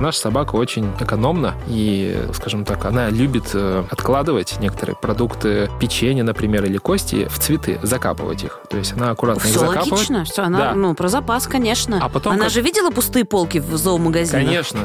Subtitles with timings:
[0.00, 6.64] Наша собака очень экономна и, скажем так, она любит э, откладывать некоторые продукты, печенье, например,
[6.66, 8.60] или кости в цветы, закапывать их.
[8.68, 9.92] То есть она аккуратно все их закапывает.
[9.92, 10.74] логично, все, она, Да.
[10.74, 11.98] ну, про запас, конечно.
[12.02, 14.44] А потом она как- же видела пустые полки в зоомагазинах?
[14.44, 14.80] Конечно.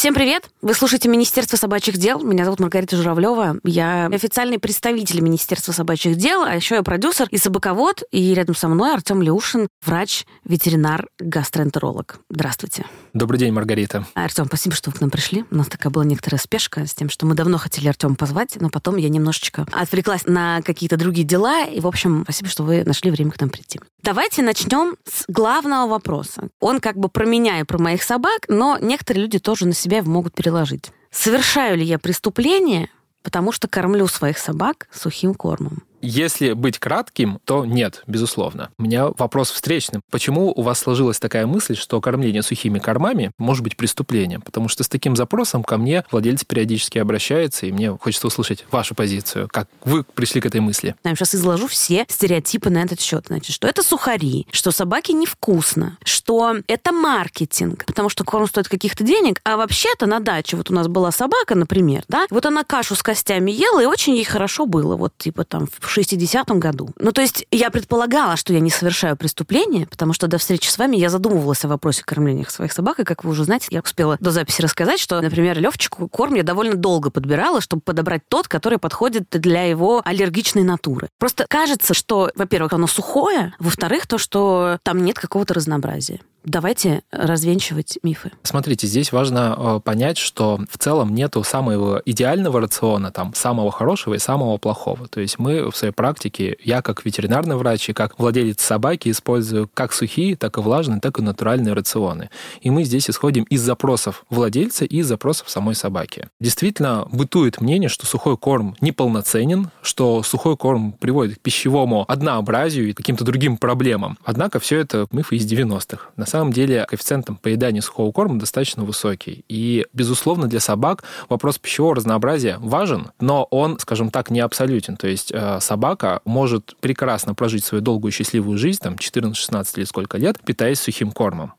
[0.00, 0.48] Всем привет!
[0.62, 2.20] Вы слушаете Министерство собачьих дел.
[2.20, 3.58] Меня зовут Маргарита Журавлева.
[3.64, 8.04] Я официальный представитель Министерства собачьих дел, а еще я продюсер и собаковод.
[8.10, 12.20] И рядом со мной Артем Леушин, врач, ветеринар, гастроэнтеролог.
[12.30, 12.86] Здравствуйте.
[13.12, 14.06] Добрый день, Маргарита.
[14.14, 15.44] Артем, спасибо, что вы к нам пришли.
[15.50, 18.70] У нас такая была некоторая спешка с тем, что мы давно хотели Артема позвать, но
[18.70, 21.64] потом я немножечко отвлеклась на какие-то другие дела.
[21.64, 23.80] И, в общем, спасибо, что вы нашли время к нам прийти.
[24.02, 26.48] Давайте начнем с главного вопроса.
[26.60, 29.98] Он как бы про меня и про моих собак, но некоторые люди тоже на себя
[29.98, 30.92] его могут переложить.
[31.10, 32.90] Совершаю ли я преступление,
[33.22, 35.82] потому что кормлю своих собак сухим кормом?
[36.00, 38.70] Если быть кратким, то нет, безусловно.
[38.78, 40.00] У меня вопрос встречный.
[40.10, 44.40] Почему у вас сложилась такая мысль, что кормление сухими кормами может быть преступлением?
[44.40, 48.94] Потому что с таким запросом ко мне владелец периодически обращается, и мне хочется услышать вашу
[48.94, 49.48] позицию.
[49.52, 50.94] Как вы пришли к этой мысли?
[51.04, 53.26] Я сейчас изложу все стереотипы на этот счет.
[53.28, 59.04] Значит, что это сухари, что собаке невкусно, что это маркетинг, потому что корм стоит каких-то
[59.04, 62.94] денег, а вообще-то на даче вот у нас была собака, например, да, вот она кашу
[62.94, 66.90] с костями ела, и очень ей хорошо было, вот типа там в 60-м году.
[66.98, 70.78] Ну, то есть я предполагала, что я не совершаю преступление, потому что до встречи с
[70.78, 74.16] вами я задумывалась о вопросе кормления своих собак, и, как вы уже знаете, я успела
[74.20, 78.78] до записи рассказать, что, например, Левчику корм я довольно долго подбирала, чтобы подобрать тот, который
[78.78, 81.08] подходит для его аллергичной натуры.
[81.18, 86.20] Просто кажется, что, во-первых, оно сухое, во-вторых, то, что там нет какого-то разнообразия.
[86.44, 88.32] Давайте развенчивать мифы.
[88.42, 94.14] Смотрите, здесь важно э, понять, что в целом нету самого идеального рациона, там, самого хорошего
[94.14, 95.06] и самого плохого.
[95.06, 99.68] То есть мы в своей практике, я как ветеринарный врач и как владелец собаки использую
[99.72, 102.30] как сухие, так и влажные, так и натуральные рационы.
[102.60, 106.28] И мы здесь исходим из запросов владельца и из запросов самой собаки.
[106.38, 112.92] Действительно, бытует мнение, что сухой корм неполноценен, что сухой корм приводит к пищевому однообразию и
[112.92, 114.18] каким-то другим проблемам.
[114.24, 116.10] Однако все это мифы из 90-х.
[116.16, 119.44] На самом деле коэффициент там, поедания сухого корма достаточно высокий.
[119.48, 124.96] И, безусловно, для собак вопрос пищевого разнообразия важен, но он, скажем так, не абсолютен.
[124.96, 130.18] То есть э, собака может прекрасно прожить свою долгую счастливую жизнь, там 14-16 или сколько
[130.18, 131.52] лет, питаясь сухим кормом.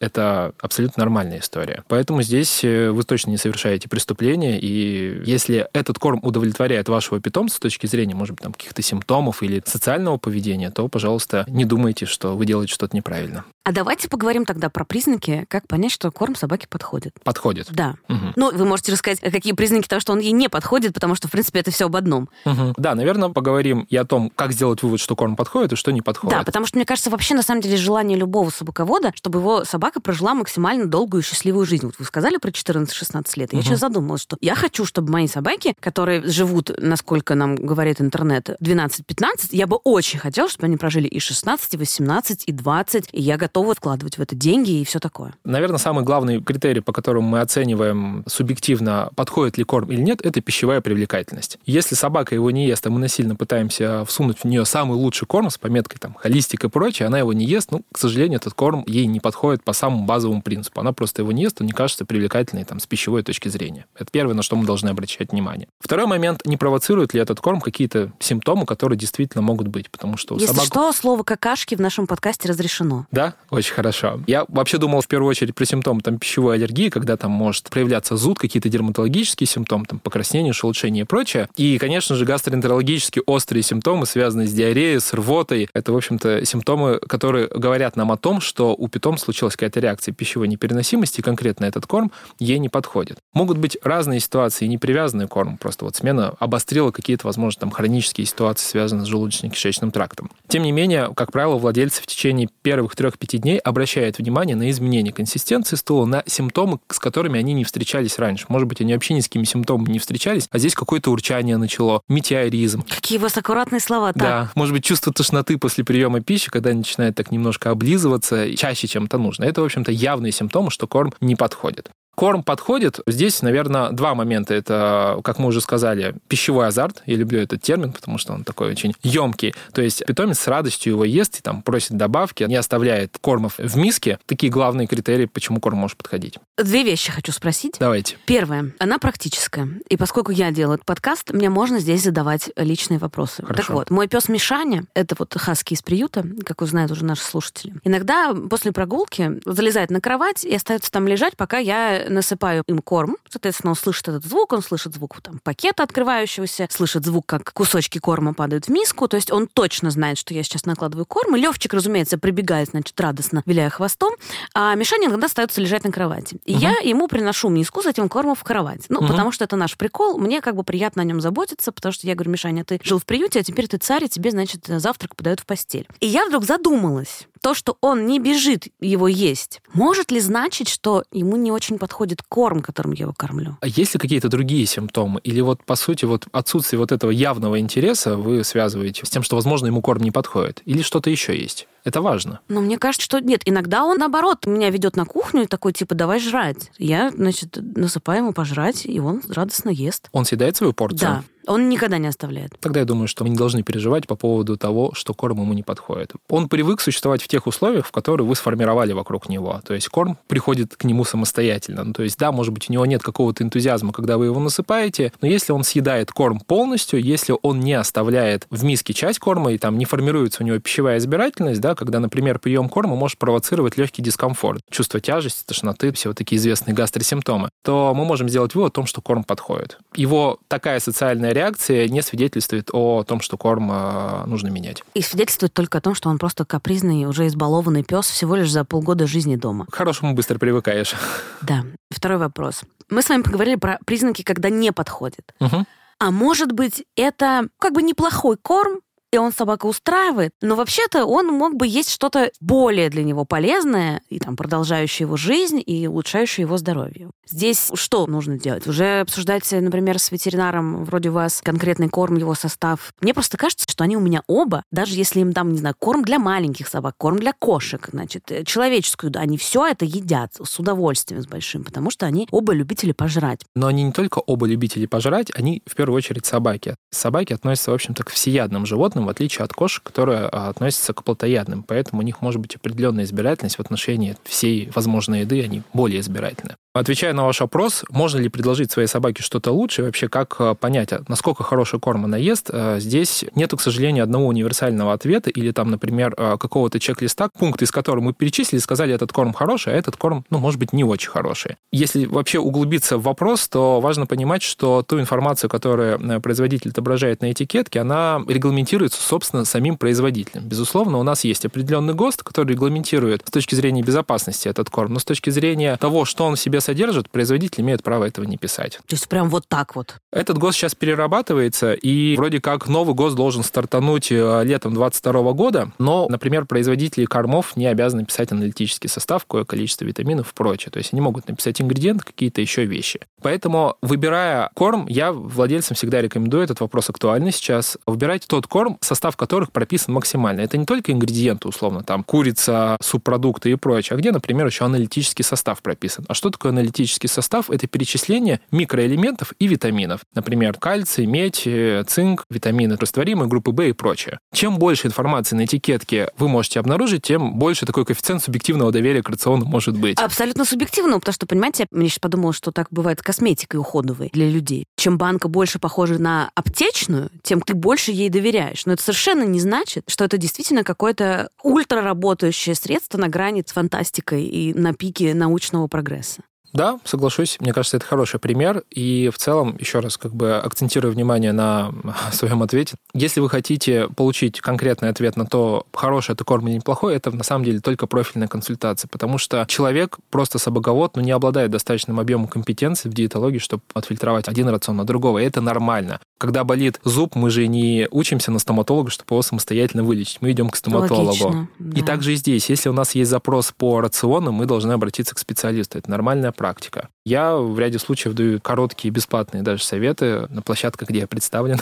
[0.00, 1.82] Это абсолютно нормальная история.
[1.88, 7.56] Поэтому здесь э, вы точно не совершаете преступления, и если этот корм удовлетворяет вашего питомца
[7.56, 12.06] с точки зрения, может быть, там каких-то симптомов или социального поведения, то, пожалуйста, не думайте,
[12.06, 13.44] что вы делаете что-то неправильно.
[13.68, 17.12] А давайте поговорим тогда про признаки, как понять, что корм собаке подходит.
[17.22, 17.66] Подходит.
[17.70, 17.96] Да.
[18.08, 18.32] Мгм.
[18.34, 21.30] Ну, вы можете рассказать, какие признаки того, что он ей не подходит, потому что, в
[21.30, 22.30] принципе, это все об одном.
[22.46, 22.72] Мгм.
[22.78, 26.00] Да, наверное, поговорим и о том, как сделать вывод, что корм подходит и что не
[26.00, 26.38] подходит.
[26.38, 30.00] Да, потому что, мне кажется, вообще, на самом деле, желание любого собаковода, чтобы его собака
[30.00, 31.84] прожила максимально долгую и счастливую жизнь.
[31.84, 33.52] Вот вы сказали про 14-16 лет.
[33.52, 38.48] Я сейчас задумалась, что я хочу, чтобы мои собаки, которые живут, насколько нам говорит интернет,
[38.62, 43.20] 12-15, я бы очень хотела, чтобы они прожили и 16, и 18, и 20, и
[43.20, 45.34] я готова вкладывать в это деньги и все такое.
[45.44, 50.40] Наверное, самый главный критерий, по которому мы оцениваем субъективно, подходит ли корм или нет, это
[50.40, 51.58] пищевая привлекательность.
[51.66, 55.50] Если собака его не ест, а мы насильно пытаемся всунуть в нее самый лучший корм
[55.50, 58.84] с пометкой там холистик и прочее, она его не ест, ну, к сожалению, этот корм
[58.86, 60.80] ей не подходит по самому базовому принципу.
[60.80, 63.86] Она просто его не ест, он не кажется привлекательной там, с пищевой точки зрения.
[63.94, 65.68] Это первое, на что мы должны обращать внимание.
[65.80, 70.34] Второй момент, не провоцирует ли этот корм какие-то симптомы, которые действительно могут быть, потому что
[70.34, 70.66] Если собак...
[70.66, 73.06] что, слово какашки в нашем подкасте разрешено.
[73.10, 74.20] Да, очень хорошо.
[74.26, 78.16] Я вообще думал в первую очередь про симптомы там, пищевой аллергии, когда там может проявляться
[78.16, 81.48] зуд, какие-то дерматологические симптомы, там, покраснение, шелушение и прочее.
[81.56, 85.68] И, конечно же, гастроэнтерологические острые симптомы, связанные с диареей, с рвотой.
[85.72, 90.12] Это, в общем-то, симптомы, которые говорят нам о том, что у питомца случилась какая-то реакция
[90.12, 93.18] пищевой непереносимости, и конкретно этот корм ей не подходит.
[93.32, 98.26] Могут быть разные ситуации, не привязанный корм, просто вот смена обострила какие-то, возможно, там хронические
[98.26, 100.30] ситуации, связанные с желудочно-кишечным трактом.
[100.48, 102.96] Тем не менее, как правило, владельцы в течение первых
[103.38, 108.18] 3-5 дней обращают внимание на изменение консистенции стула, на симптомы, с которыми они не встречались
[108.18, 108.46] раньше.
[108.48, 112.02] Может быть, они вообще ни с какими симптомами не встречались, а здесь какое-то урчание начало,
[112.08, 112.84] метеоризм.
[112.88, 114.12] Какие у вас аккуратные слова.
[114.12, 118.56] Так, Да, может быть, чувство тошноты после приема пищи, когда они начинают так немножко облизываться
[118.56, 119.44] чаще, чем это нужно.
[119.44, 121.90] Это, в общем-то, явные симптомы, что корм не подходит.
[122.18, 122.98] Корм подходит.
[123.06, 124.52] Здесь, наверное, два момента.
[124.52, 127.04] Это, как мы уже сказали, пищевой азарт.
[127.06, 129.54] Я люблю этот термин, потому что он такой очень емкий.
[129.72, 133.76] То есть питомец с радостью его ест и там просит добавки, не оставляет кормов в
[133.76, 134.18] миске.
[134.26, 136.38] Такие главные критерии, почему корм может подходить.
[136.56, 137.76] Две вещи хочу спросить.
[137.78, 138.16] Давайте.
[138.26, 138.72] Первое.
[138.80, 139.68] Она практическая.
[139.88, 143.44] И поскольку я делаю этот подкаст, мне можно здесь задавать личные вопросы.
[143.44, 143.62] Хорошо.
[143.62, 147.74] Так вот, мой пес Мишаня, это вот хаски из приюта, как узнают уже наши слушатели,
[147.84, 153.16] иногда после прогулки залезает на кровать и остается там лежать, пока я насыпаю им корм.
[153.30, 157.98] Соответственно, он слышит этот звук, он слышит звук там, пакета открывающегося, слышит звук, как кусочки
[157.98, 159.08] корма падают в миску.
[159.08, 161.36] То есть он точно знает, что я сейчас накладываю корм.
[161.36, 164.14] И Левчик, разумеется, прибегает, значит, радостно, виляя хвостом.
[164.54, 166.38] А Мишаня иногда остается лежать на кровати.
[166.44, 166.60] И Мгм.
[166.62, 168.86] я ему приношу миску с этим кормом в кровать.
[168.88, 169.08] Ну, Мгм.
[169.08, 170.18] потому что это наш прикол.
[170.18, 173.04] Мне как бы приятно о нем заботиться, потому что я говорю, Мишаня, ты жил в
[173.04, 175.86] приюте, а теперь ты царь, и тебе, значит, завтрак подают в постель.
[176.00, 177.26] И я вдруг задумалась.
[177.40, 182.22] То, что он не бежит его есть, может ли значить, что ему не очень подходит
[182.28, 183.56] корм, которым я его кормлю?
[183.60, 185.20] А есть ли какие-то другие симптомы?
[185.24, 189.36] Или вот, по сути, вот отсутствие вот этого явного интереса вы связываете с тем, что,
[189.36, 190.62] возможно, ему корм не подходит?
[190.64, 191.66] Или что-то еще есть?
[191.84, 192.40] Это важно.
[192.48, 193.42] Но мне кажется, что нет.
[193.44, 196.70] Иногда он, наоборот, меня ведет на кухню и такой, типа, давай жрать.
[196.78, 200.08] Я, значит, насыпаю ему пожрать, и он радостно ест.
[200.12, 201.00] Он съедает свою порцию?
[201.00, 202.52] Да, он никогда не оставляет.
[202.60, 205.62] Тогда я думаю, что мы не должны переживать по поводу того, что корм ему не
[205.62, 206.12] подходит.
[206.28, 209.60] Он привык существовать в тех условиях, в которые вы сформировали вокруг него.
[209.66, 211.84] То есть корм приходит к нему самостоятельно.
[211.84, 215.12] Ну, то есть, да, может быть, у него нет какого-то энтузиазма, когда вы его насыпаете,
[215.20, 219.58] но если он съедает корм полностью, если он не оставляет в миске часть корма и
[219.58, 224.02] там не формируется у него пищевая избирательность, да, когда, например, прием корма может провоцировать легкий
[224.02, 228.74] дискомфорт, чувство тяжести, тошноты, все вот такие известные гастросимптомы, то мы можем сделать вывод о
[228.74, 229.78] том, что корм подходит.
[229.94, 234.82] Его такая социальная реакция не свидетельствует о том, что корм э, нужно менять.
[234.94, 238.64] И свидетельствует только о том, что он просто капризный, уже избалованный пес всего лишь за
[238.64, 239.66] полгода жизни дома.
[239.66, 240.94] К хорошему быстро привыкаешь.
[241.42, 241.64] Да.
[241.90, 242.62] Второй вопрос.
[242.90, 245.34] Мы с вами поговорили про признаки, когда не подходит.
[245.40, 245.66] Мгм.
[246.00, 248.80] А может быть, это как бы неплохой корм,
[249.12, 254.02] и он собака устраивает, но вообще-то он мог бы есть что-то более для него полезное
[254.08, 257.10] и там продолжающее его жизнь и улучшающее его здоровье.
[257.26, 258.66] Здесь что нужно делать?
[258.66, 262.92] Уже обсуждать, например, с ветеринаром вроде вас конкретный корм, его состав.
[263.00, 266.04] Мне просто кажется, что они у меня оба, даже если им там, не знаю, корм
[266.04, 271.22] для маленьких собак, корм для кошек, значит, э, человеческую, они все это едят с удовольствием,
[271.22, 273.40] с большим, потому что они оба любители пожрать.
[273.54, 276.76] Но они не только оба любители пожрать, они в первую очередь собаки.
[276.90, 281.04] Собаки относятся, в общем-то, к всеядным животным, в отличие от кошек, которые а, относятся к
[281.04, 281.62] плотоядным.
[281.62, 286.56] Поэтому у них может быть определенная избирательность в отношении всей возможной еды, они более избирательны.
[286.78, 290.92] Отвечая на ваш вопрос, можно ли предложить своей собаке что-то лучше, вообще как а, понять,
[290.92, 295.50] а насколько хороший корм она ест, а, здесь нету, к сожалению, одного универсального ответа или
[295.50, 299.76] там, например, а, какого-то чек-листа, пункт, из которого мы перечислили, сказали, этот корм хороший, а
[299.76, 301.56] этот корм, ну, может быть, не очень хороший.
[301.72, 307.22] Если вообще углубиться в вопрос, то важно понимать, что ту информацию, которую э, производитель отображает
[307.22, 310.44] на этикетке, она регламентируется, собственно, самим производителем.
[310.46, 315.00] Безусловно, у нас есть определенный ГОСТ, который регламентирует с точки зрения безопасности этот корм, но
[315.00, 318.78] с точки зрения того, что он в себе содержит, производитель имеет право этого не писать.
[318.86, 319.96] То есть прям вот так вот.
[320.12, 325.72] Этот ГОСТ сейчас перерабатывается, и вроде как новый ГОСТ должен стартануть э, летом 2022 года,
[325.78, 330.70] но, например, производители кормов не обязаны писать аналитический состав, какое количество витаминов и прочее.
[330.70, 333.00] То есть они могут написать ингредиенты, какие-то еще вещи.
[333.22, 339.16] Поэтому, выбирая корм, я владельцам всегда рекомендую, этот вопрос актуальный сейчас, выбирайте тот корм, состав
[339.16, 340.42] которых прописан максимально.
[340.42, 345.24] Это не только ингредиенты, условно, там, курица, субпродукты и прочее, а где, например, еще аналитический
[345.24, 346.04] состав прописан.
[346.08, 347.50] А что такое аналитический состав?
[347.50, 350.00] Это перечисление микроэлементов и витаминов.
[350.14, 354.18] Например, кальций, медь, э, цинк, витамины растворимые, группы В и прочее.
[354.32, 359.08] Чем больше информации на этикетке вы можете обнаружить, тем больше такой коэффициент субъективного доверия к
[359.08, 359.98] рациону может быть.
[359.98, 364.28] Абсолютно субъективно, потому что, понимаете, я сейчас подумала, что так бывает с косметикой уходовой для
[364.28, 364.66] людей.
[364.76, 368.66] Чем банка больше похожа на аптечную, тем ты больше ей доверяешь.
[368.66, 374.24] Но это совершенно не значит, что это действительно какое-то ультраработающее средство на грани с фантастикой
[374.24, 376.22] и на пике научного прогресса.
[376.52, 377.36] Да, соглашусь.
[377.40, 378.62] Мне кажется, это хороший пример.
[378.70, 381.72] И в целом, еще раз, как бы акцентирую внимание на
[382.12, 382.76] своем ответе.
[382.94, 387.24] Если вы хотите получить конкретный ответ на то, хороший это корм или неплохой, это на
[387.24, 388.88] самом деле только профильная консультация.
[388.88, 394.28] Потому что человек, просто собаковод, ну, не обладает достаточным объемом компетенции в диетологии, чтобы отфильтровать
[394.28, 395.18] один рацион от другого.
[395.18, 396.00] И это нормально.
[396.18, 400.18] Когда болит зуб, мы же не учимся на стоматолога, чтобы его самостоятельно вылечить.
[400.20, 401.06] Мы идем к стоматологу.
[401.06, 401.86] Логично, И да.
[401.86, 402.50] также и здесь.
[402.50, 405.78] Если у нас есть запрос по рациону, мы должны обратиться к специалисту.
[405.78, 406.88] Это нормальная практика.
[407.04, 411.60] Я в ряде случаев даю короткие, бесплатные даже советы на площадках, где я представлен.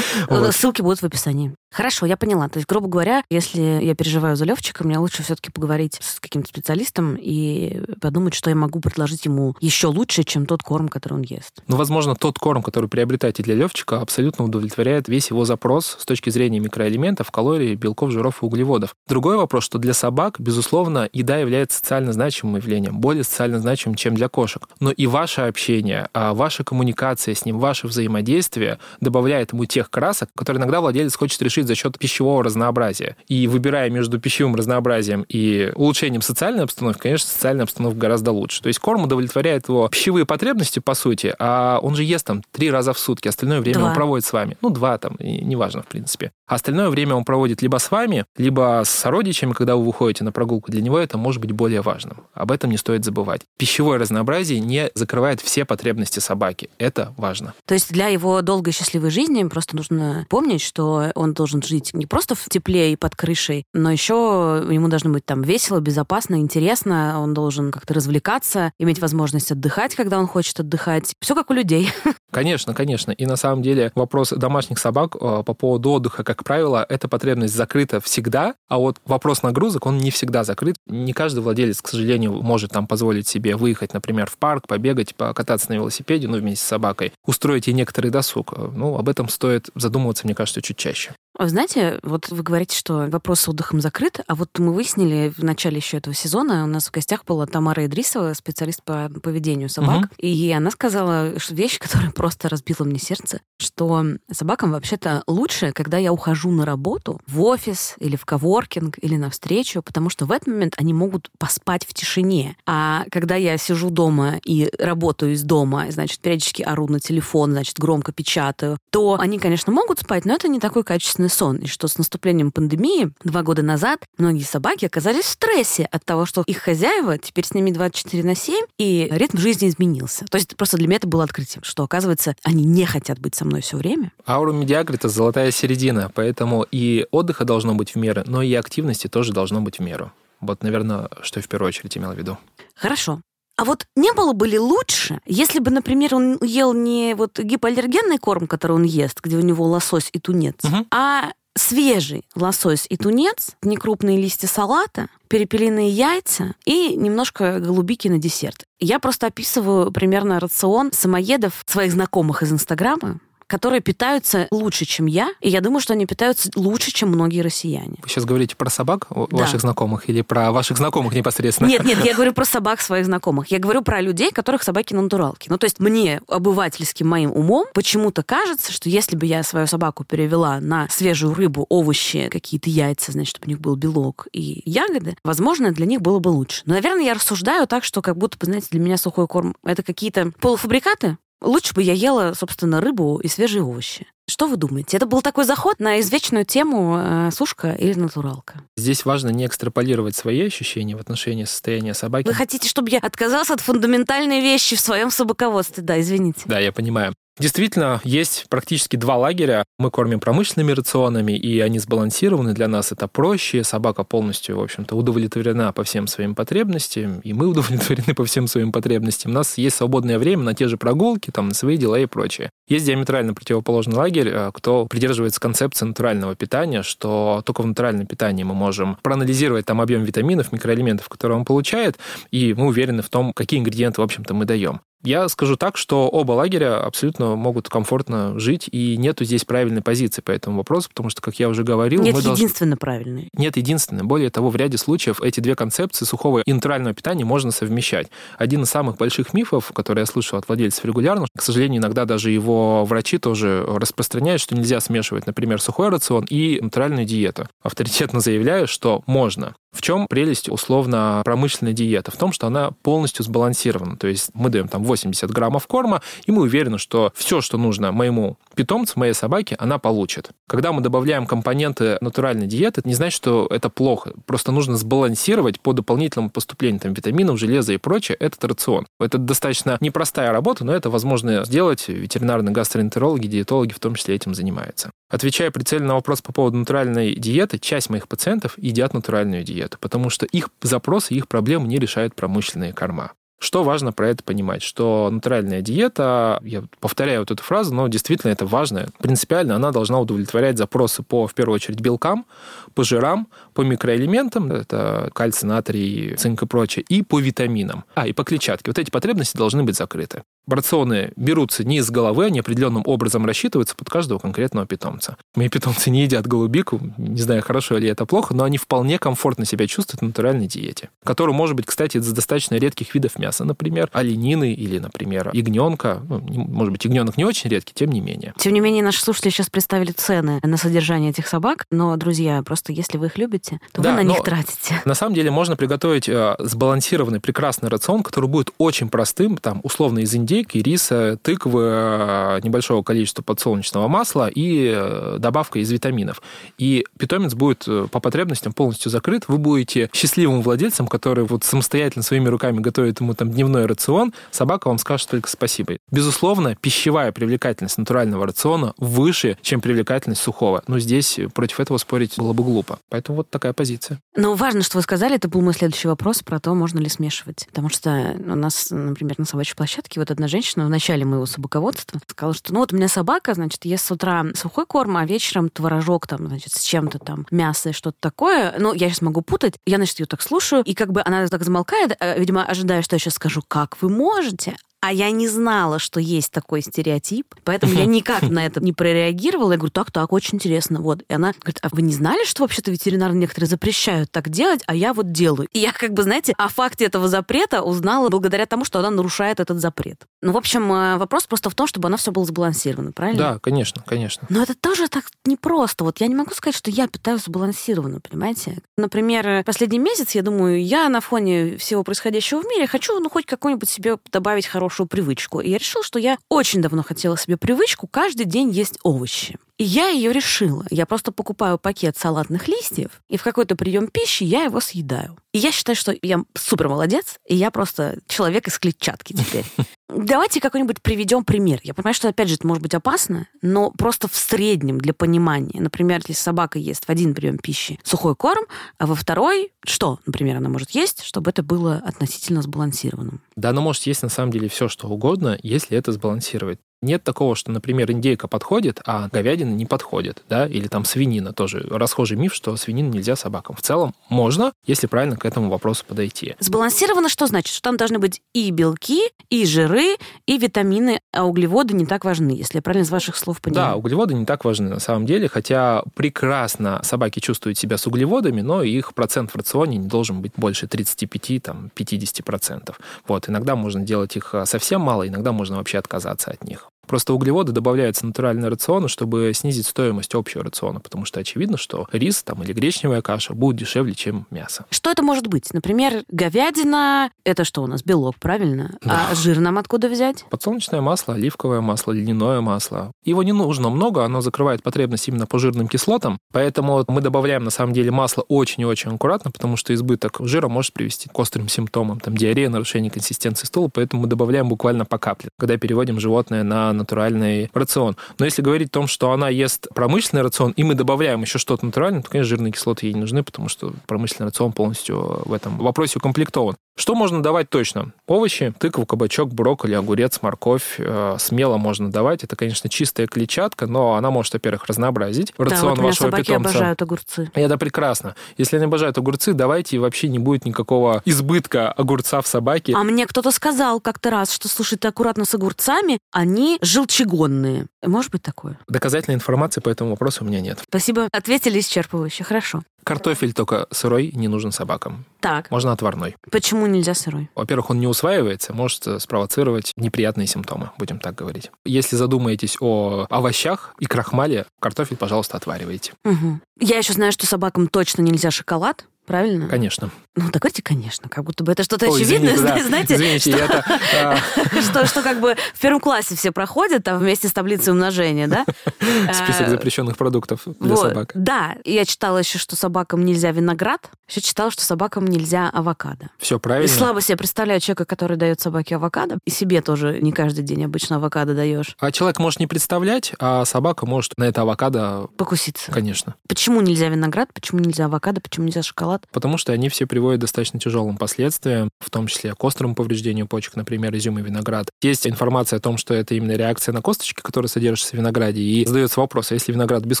[0.52, 1.54] Ссылки будут в описании.
[1.74, 2.48] Хорошо, я поняла.
[2.48, 6.48] То есть, грубо говоря, если я переживаю за Левчика, мне лучше все-таки поговорить с каким-то
[6.48, 11.22] специалистом и подумать, что я могу предложить ему еще лучше, чем тот корм, который он
[11.22, 11.64] ест.
[11.66, 16.30] Ну, возможно, тот корм, который приобретаете для Левчика, абсолютно удовлетворяет весь его запрос с точки
[16.30, 18.94] зрения микроэлементов, калорий, белков, жиров и углеводов.
[19.08, 24.14] Другой вопрос, что для собак, безусловно, еда является социально значимым явлением, более социально значимым, чем
[24.14, 24.68] для кошек.
[24.78, 30.28] Но и ваше общение, а ваша коммуникация с ним, ваше взаимодействие добавляет ему тех красок,
[30.36, 33.16] которые иногда владелец хочет решить за счет пищевого разнообразия.
[33.28, 38.62] И выбирая между пищевым разнообразием и улучшением социальной обстановки, конечно, социальная обстановка гораздо лучше.
[38.62, 42.70] То есть корм удовлетворяет его пищевые потребности, по сути, а он же ест там три
[42.70, 43.88] раза в сутки, остальное время два.
[43.88, 44.56] он проводит с вами.
[44.60, 46.32] Ну, два там, неважно, в принципе.
[46.46, 50.32] А остальное время он проводит либо с вами, либо с сородичами, когда вы выходите на
[50.32, 50.70] прогулку.
[50.70, 52.18] Для него это может быть более важным.
[52.34, 53.42] Об этом не стоит забывать.
[53.56, 56.68] Пищевое разнообразие не закрывает все потребности собаки.
[56.78, 57.54] Это важно.
[57.64, 62.06] То есть для его долгой счастливой жизни просто нужно помнить, что он должен жить не
[62.06, 67.20] просто в тепле и под крышей, но еще ему должно быть там весело, безопасно, интересно.
[67.20, 71.14] Он должен как-то развлекаться, иметь возможность отдыхать, когда он хочет отдыхать.
[71.20, 71.88] Все как у людей.
[72.30, 73.12] Конечно, конечно.
[73.12, 77.54] И на самом деле вопрос домашних собак э, по поводу отдыха, как правило, эта потребность
[77.54, 80.74] закрыта всегда, а вот вопрос нагрузок, он не всегда закрыт.
[80.88, 85.70] Не каждый владелец, к сожалению, может там позволить себе выехать, например, в парк, побегать, покататься
[85.70, 88.52] на велосипеде, ну, вместе с собакой, устроить ей некоторый досуг.
[88.56, 91.14] Ну, об этом стоит задумываться, мне кажется, чуть чаще.
[91.38, 95.42] Вы знаете, вот вы говорите, что вопрос с отдыхом закрыт, а вот мы выяснили в
[95.42, 100.04] начале еще этого сезона, у нас в гостях была Тамара Идрисова, специалист по поведению собак,
[100.04, 100.08] угу.
[100.18, 106.12] и она сказала вещь, которая просто разбила мне сердце, что собакам вообще-то лучше, когда я
[106.12, 110.48] ухожу на работу в офис или в коворкинг или на встречу, потому что в этот
[110.48, 112.56] момент они могут поспать в тишине.
[112.66, 117.78] А когда я сижу дома и работаю из дома, значит, периодически ору на телефон, значит,
[117.78, 121.66] громко печатаю, то они, конечно, могут спать, но это не такой качественный бессонный сон, и
[121.66, 126.42] что с наступлением пандемии два года назад многие собаки оказались в стрессе от того, что
[126.46, 130.24] их хозяева теперь с ними 24 на 7, и ритм жизни изменился.
[130.26, 133.44] То есть просто для меня это было открытием, что, оказывается, они не хотят быть со
[133.44, 134.12] мной все время.
[134.26, 139.08] Аура медиагр— это золотая середина, поэтому и отдыха должно быть в меру, но и активности
[139.08, 140.12] тоже должно быть в меру.
[140.40, 142.38] Вот, наверное, что я в первую очередь имел в виду.
[142.74, 143.20] Хорошо.
[143.56, 148.18] А вот не было бы ли лучше, если бы, например, он ел не вот гипоаллергенный
[148.18, 150.86] корм, который он ест, где у него лосось и тунец, угу.
[150.90, 158.64] а свежий лосось и тунец, некрупные листья салата, перепелиные яйца и немножко голубики на десерт.
[158.80, 165.32] Я просто описываю примерно рацион самоедов своих знакомых из Инстаграма, которые питаются лучше, чем я,
[165.40, 167.96] и я думаю, что они питаются лучше, чем многие россияне.
[168.02, 169.26] Вы сейчас говорите про собак да.
[169.30, 171.68] ваших знакомых или про ваших знакомых непосредственно?
[171.68, 173.48] Нет, нет, я говорю про собак своих знакомых.
[173.48, 175.48] Я говорю про людей, которых собаки на натуралке.
[175.50, 180.04] Ну, то есть мне, обывательским моим умом, почему-то кажется, что если бы я свою собаку
[180.04, 185.16] перевела на свежую рыбу, овощи, какие-то яйца, значит, чтобы у них был белок и ягоды,
[185.24, 186.62] возможно, для них было бы лучше.
[186.66, 190.32] Но, наверное, я рассуждаю так, что как будто, знаете, для меня сухой корм— это какие-то
[190.40, 194.06] полуфабрикаты, Лучше бы я ела, собственно, рыбу и свежие овощи.
[194.26, 194.96] Что вы думаете?
[194.96, 198.62] Это был такой заход на извечную тему э, сушка или натуралка?
[198.76, 202.26] Здесь важно не экстраполировать свои ощущения в отношении состояния собаки.
[202.26, 205.82] Вы хотите, чтобы я отказалась от фундаментальной вещи в своем собаководстве?
[205.82, 206.40] Да, извините.
[206.46, 207.14] Да, я понимаю.
[207.36, 209.64] Действительно, есть практически два лагеря.
[209.76, 212.52] Мы кормим промышленными рационами, и они сбалансированы.
[212.52, 213.64] Для нас это проще.
[213.64, 218.70] Собака полностью, в общем-то, удовлетворена по всем своим потребностям, и мы удовлетворены по всем своим
[218.70, 219.32] потребностям.
[219.32, 222.50] У нас есть свободное время на те же прогулки, там, на свои дела и прочее.
[222.68, 228.44] Есть диаметрально противоположный лагерь, э, кто придерживается концепции натурального питания, что только в натуральном питании
[228.44, 231.98] мы можем проанализировать там объем витаминов, микроэлементов, которые он получает,
[232.30, 234.80] и мы уверены в том, какие ингредиенты, в общем-то, мы даем.
[235.04, 240.22] Я скажу так, что оба лагеря абсолютно могут комфортно жить, и нету здесь правильной позиции
[240.22, 242.02] по этому вопросу, потому что, как я уже говорил...
[242.02, 242.76] Нет единственно должны...
[242.76, 243.28] правильной.
[243.34, 244.02] Нет единственной.
[244.02, 248.08] Более того, в ряде случаев эти две концепции сухого и натурального питания можно совмещать.
[248.38, 252.30] Один из самых больших мифов, который я слышал от владельцев регулярно, к сожалению, иногда даже
[252.30, 257.46] его врачи тоже распространяют, что нельзя смешивать, например, сухой рацион и натуральную диету.
[257.62, 259.54] Авторитетно заявляю, что можно.
[259.74, 262.12] В чем прелесть условно промышленной диеты?
[262.12, 263.96] В том, что она полностью сбалансирована.
[263.96, 267.92] То есть мы даем там 80 граммов корма, и мы уверены, что все, что нужно
[267.92, 270.30] моему питомцу, моей собаке, она получит.
[270.46, 274.12] Когда мы добавляем компоненты натуральной диеты, это не значит, что это плохо.
[274.26, 278.86] Просто нужно сбалансировать по дополнительному поступлению там, витаминов, железа и прочее этот рацион.
[279.00, 281.88] Это достаточно непростая работа, но это возможно сделать.
[281.88, 284.90] Ветеринарные гастроэнтерологи, диетологи в том числе этим занимаются.
[285.10, 290.10] Отвечая прицельно на вопрос по поводу натуральной диеты, часть моих пациентов едят натуральную диету, потому
[290.10, 293.12] что их запросы, их проблемы не решают промышленные корма.
[293.44, 294.62] Что важно про это понимать?
[294.62, 298.88] Что натуральная диета, я повторяю вот эту фразу, но действительно это важно.
[299.00, 302.24] Принципиально она должна удовлетворять запросы по, в первую очередь, белкам,
[302.72, 307.84] по жирам, по микроэлементам, это кальций, натрий, цинк и прочее, и по витаминам.
[307.94, 308.70] А, и по клетчатке.
[308.70, 310.22] Вот эти потребности должны быть закрыты.
[310.46, 315.16] Рационы берутся не из головы, они определенным образом рассчитываются под каждого конкретного питомца.
[315.34, 319.46] Мои питомцы не едят голубику, не знаю, хорошо ли это плохо, но они вполне комфортно
[319.46, 323.88] себя чувствуют в натуральной диете, которую может быть, кстати, из достаточно редких видов мяса, например,
[323.92, 326.02] оленины или, например, ягненка.
[326.08, 328.34] Ну, может быть, ягненок не очень редкий, тем не менее.
[328.36, 332.72] Тем не менее, наши слушатели сейчас представили цены на содержание этих собак, но, друзья, просто
[332.72, 334.80] если вы их любите, то да, вы на них тратите.
[334.84, 340.00] На самом деле можно приготовить э, сбалансированный, прекрасный рацион, который будет очень простым, там, условно,
[340.00, 346.22] из Индии индейки, риса, тыквы, э, небольшого количества подсолнечного масла и э, добавка из витаминов.
[346.58, 349.24] И питомец будет э, по потребностям полностью закрыт.
[349.28, 354.12] Вы будете счастливым владельцем, который вот самостоятельно своими руками готовит ему там дневной рацион.
[354.32, 355.76] Собака вам скажет только спасибо.
[355.90, 360.64] Безусловно, пищевая привлекательность натурального рациона выше, чем привлекательность сухого.
[360.66, 362.80] Но здесь против этого спорить было бы глупо.
[362.88, 364.00] Поэтому вот такая позиция.
[364.16, 367.46] Но важно, что вы сказали, это был мой следующий вопрос про то, можно ли смешивать.
[367.46, 372.00] Потому что у нас, например, на собачьей площадке вот одна женщина в начале моего собаководства
[372.06, 375.48] сказала, что ну вот у меня собака, значит, ест с утра сухой корм, а вечером
[375.48, 378.54] творожок там, значит, с чем-то там, мясо и что-то такое.
[378.58, 379.54] Ну, я сейчас могу путать.
[379.66, 382.94] Я, значит, ее так слушаю, и как бы она так замолкает, э, видимо, ожидая, что
[382.94, 384.56] я сейчас скажу, как вы можете?
[384.86, 389.52] А я не знала, что есть такой стереотип, поэтому я никак на это не прореагировала.
[389.52, 390.82] Я говорю, так, так, очень интересно.
[390.82, 391.00] Вот.
[391.08, 394.74] И она говорит, а вы не знали, что вообще-то ветеринары некоторые запрещают так делать, а
[394.74, 395.48] я вот делаю.
[395.54, 399.40] И я как бы, знаете, о факте этого запрета узнала благодаря тому, что она нарушает
[399.40, 400.02] этот запрет.
[400.20, 403.18] Ну, в общем, э, вопрос просто в том, чтобы оно все было сбалансировано, правильно?
[403.18, 404.26] Да, конечно, конечно.
[404.28, 405.84] Но это тоже так непросто.
[405.84, 408.58] Вот я не могу сказать, что я питаюсь сбалансированно, понимаете?
[408.76, 413.24] Например, последний месяц, я думаю, я на фоне всего происходящего в мире хочу, ну, хоть
[413.24, 415.40] какой-нибудь себе добавить хороший хорошую привычку.
[415.40, 419.36] И я решила, что я очень давно хотела себе привычку каждый день есть овощи.
[419.56, 420.64] И я ее решила.
[420.70, 425.16] Я просто покупаю пакет салатных листьев, и в какой-то прием пищи я его съедаю.
[425.32, 429.44] И я считаю, что я супер молодец, и я просто человек из клетчатки теперь.
[429.88, 431.60] Давайте какой-нибудь приведем пример.
[431.62, 435.60] Я понимаю, что, опять же, это может быть опасно, но просто в среднем для понимания.
[435.60, 438.44] Например, если собака ест в один прием пищи сухой корм,
[438.78, 443.20] а во второй что, например, она может есть, чтобы это было относительно сбалансированным?
[443.36, 446.58] Да, она может есть на самом деле все, что угодно, если это сбалансировать.
[446.84, 451.66] Нет такого, что, например, индейка подходит, а говядина не подходит, да, или там свинина тоже.
[451.70, 453.56] Расхожий миф, что свинину нельзя собакам.
[453.56, 456.36] В целом можно, если правильно к этому вопросу подойти.
[456.40, 457.54] Сбалансировано что значит?
[457.54, 462.32] Что там должны быть и белки, и жиры, и витамины, а углеводы не так важны,
[462.32, 463.70] если я правильно из ваших слов понимаю.
[463.70, 468.42] Да, углеводы не так важны на самом деле, хотя прекрасно собаки чувствуют себя с углеводами,
[468.42, 472.74] но их процент в рационе не должен быть больше 35-50%.
[473.08, 476.68] Вот, иногда можно делать их а, совсем мало, иногда можно вообще отказаться от них.
[476.86, 481.86] Просто углеводы добавляются в натуральный рацион, чтобы снизить стоимость общего рациона, потому что очевидно, что
[481.92, 484.66] рис там, или гречневая каша будет дешевле, чем мясо.
[484.70, 485.52] Что это может быть?
[485.52, 487.82] Например, говядина– это что у нас?
[487.82, 488.76] Белок, правильно?
[488.82, 489.08] Да.
[489.10, 490.24] А жир нам откуда взять?
[490.30, 492.92] Подсолнечное масло, оливковое масло, льняное масло.
[493.04, 497.50] Его не нужно много, оно закрывает потребность именно по жирным кислотам, поэтому мы добавляем на
[497.50, 501.48] самом деле масло очень и очень аккуратно, потому что избыток жира может привести к острым
[501.48, 506.42] симптомам, там диарея, нарушение консистенции стула, поэтому мы добавляем буквально по капле, когда переводим животное
[506.42, 507.96] на натуральный рацион.
[508.18, 511.64] Но если говорить о том, что она ест промышленный рацион, и мы добавляем еще что-то
[511.64, 515.58] натуральное, то, конечно, жирные кислоты ей не нужны, потому что промышленный рацион полностью в этом
[515.58, 516.56] вопросе укомплектован.
[516.76, 517.92] Что можно давать точно?
[518.06, 520.74] Овощи, тыкву, кабачок, брокколи, огурец, морковь.
[520.78, 522.24] Э, смело можно давать.
[522.24, 526.50] Это, конечно, чистая клетчатка, но она может, во-первых, разнообразить рацион да, вот вашего собаки питомца.
[526.50, 527.30] обожают огурцы.
[527.34, 528.16] И это прекрасно.
[528.38, 532.74] Если они обожают огурцы, давайте, и вообще не будет никакого избытка огурца в собаке.
[532.76, 537.66] А мне кто-то сказал как-то раз, что, слушай, ты аккуратно с огурцами, они желчегонные.
[537.86, 538.58] Может быть такое?
[538.66, 540.58] Доказательной информации по этому вопросу у меня нет.
[540.68, 541.08] Спасибо.
[541.12, 542.24] Ответили исчерпывающе.
[542.24, 542.62] Хорошо.
[542.84, 545.04] Картофель только сырой не нужен собакам.
[545.20, 545.50] Так.
[545.50, 546.16] Можно отварной.
[546.30, 547.30] Почему нельзя сырой?
[547.34, 551.50] Во-первых, он не усваивается, может спровоцировать неприятные симптомы, будем так говорить.
[551.64, 555.92] Если задумаетесь о овощах и крахмале, картофель, пожалуйста, отваривайте.
[556.04, 556.40] Угу.
[556.60, 559.48] Я еще знаю, что собакам точно нельзя шоколад, правильно?
[559.48, 559.90] Конечно.
[560.16, 562.68] Ну, так говорите, конечно, как будто бы это что-то очевидное, извините, да.
[562.68, 563.64] знаете, извините, что, это,
[564.00, 564.16] а...
[564.62, 568.44] что, что как бы в первом классе все проходят там вместе с таблицей умножения, да?
[569.12, 571.10] Список запрещенных продуктов для вот, собак.
[571.14, 576.10] Да, я читала еще, что собакам нельзя виноград, еще читала, что собакам нельзя авокадо.
[576.18, 576.70] Все правильно.
[576.70, 580.64] И слабо себе представляю человека, который дает собаке авокадо, и себе тоже не каждый день
[580.64, 581.74] обычно авокадо даешь.
[581.80, 585.08] А человек может не представлять, а собака может на это авокадо...
[585.16, 585.72] Покуситься.
[585.72, 586.14] Конечно.
[586.28, 588.93] Почему нельзя виноград, почему нельзя авокадо, почему нельзя шоколад?
[588.94, 589.06] Шоколад?
[589.12, 593.26] Потому что они все приводят к достаточно тяжелым последствиям, в том числе к острому повреждению
[593.26, 594.68] почек, например, изюм и виноград.
[594.82, 598.64] Есть информация о том, что это именно реакция на косточки, которые содержатся в винограде, и
[598.66, 600.00] задается вопрос, а если виноград без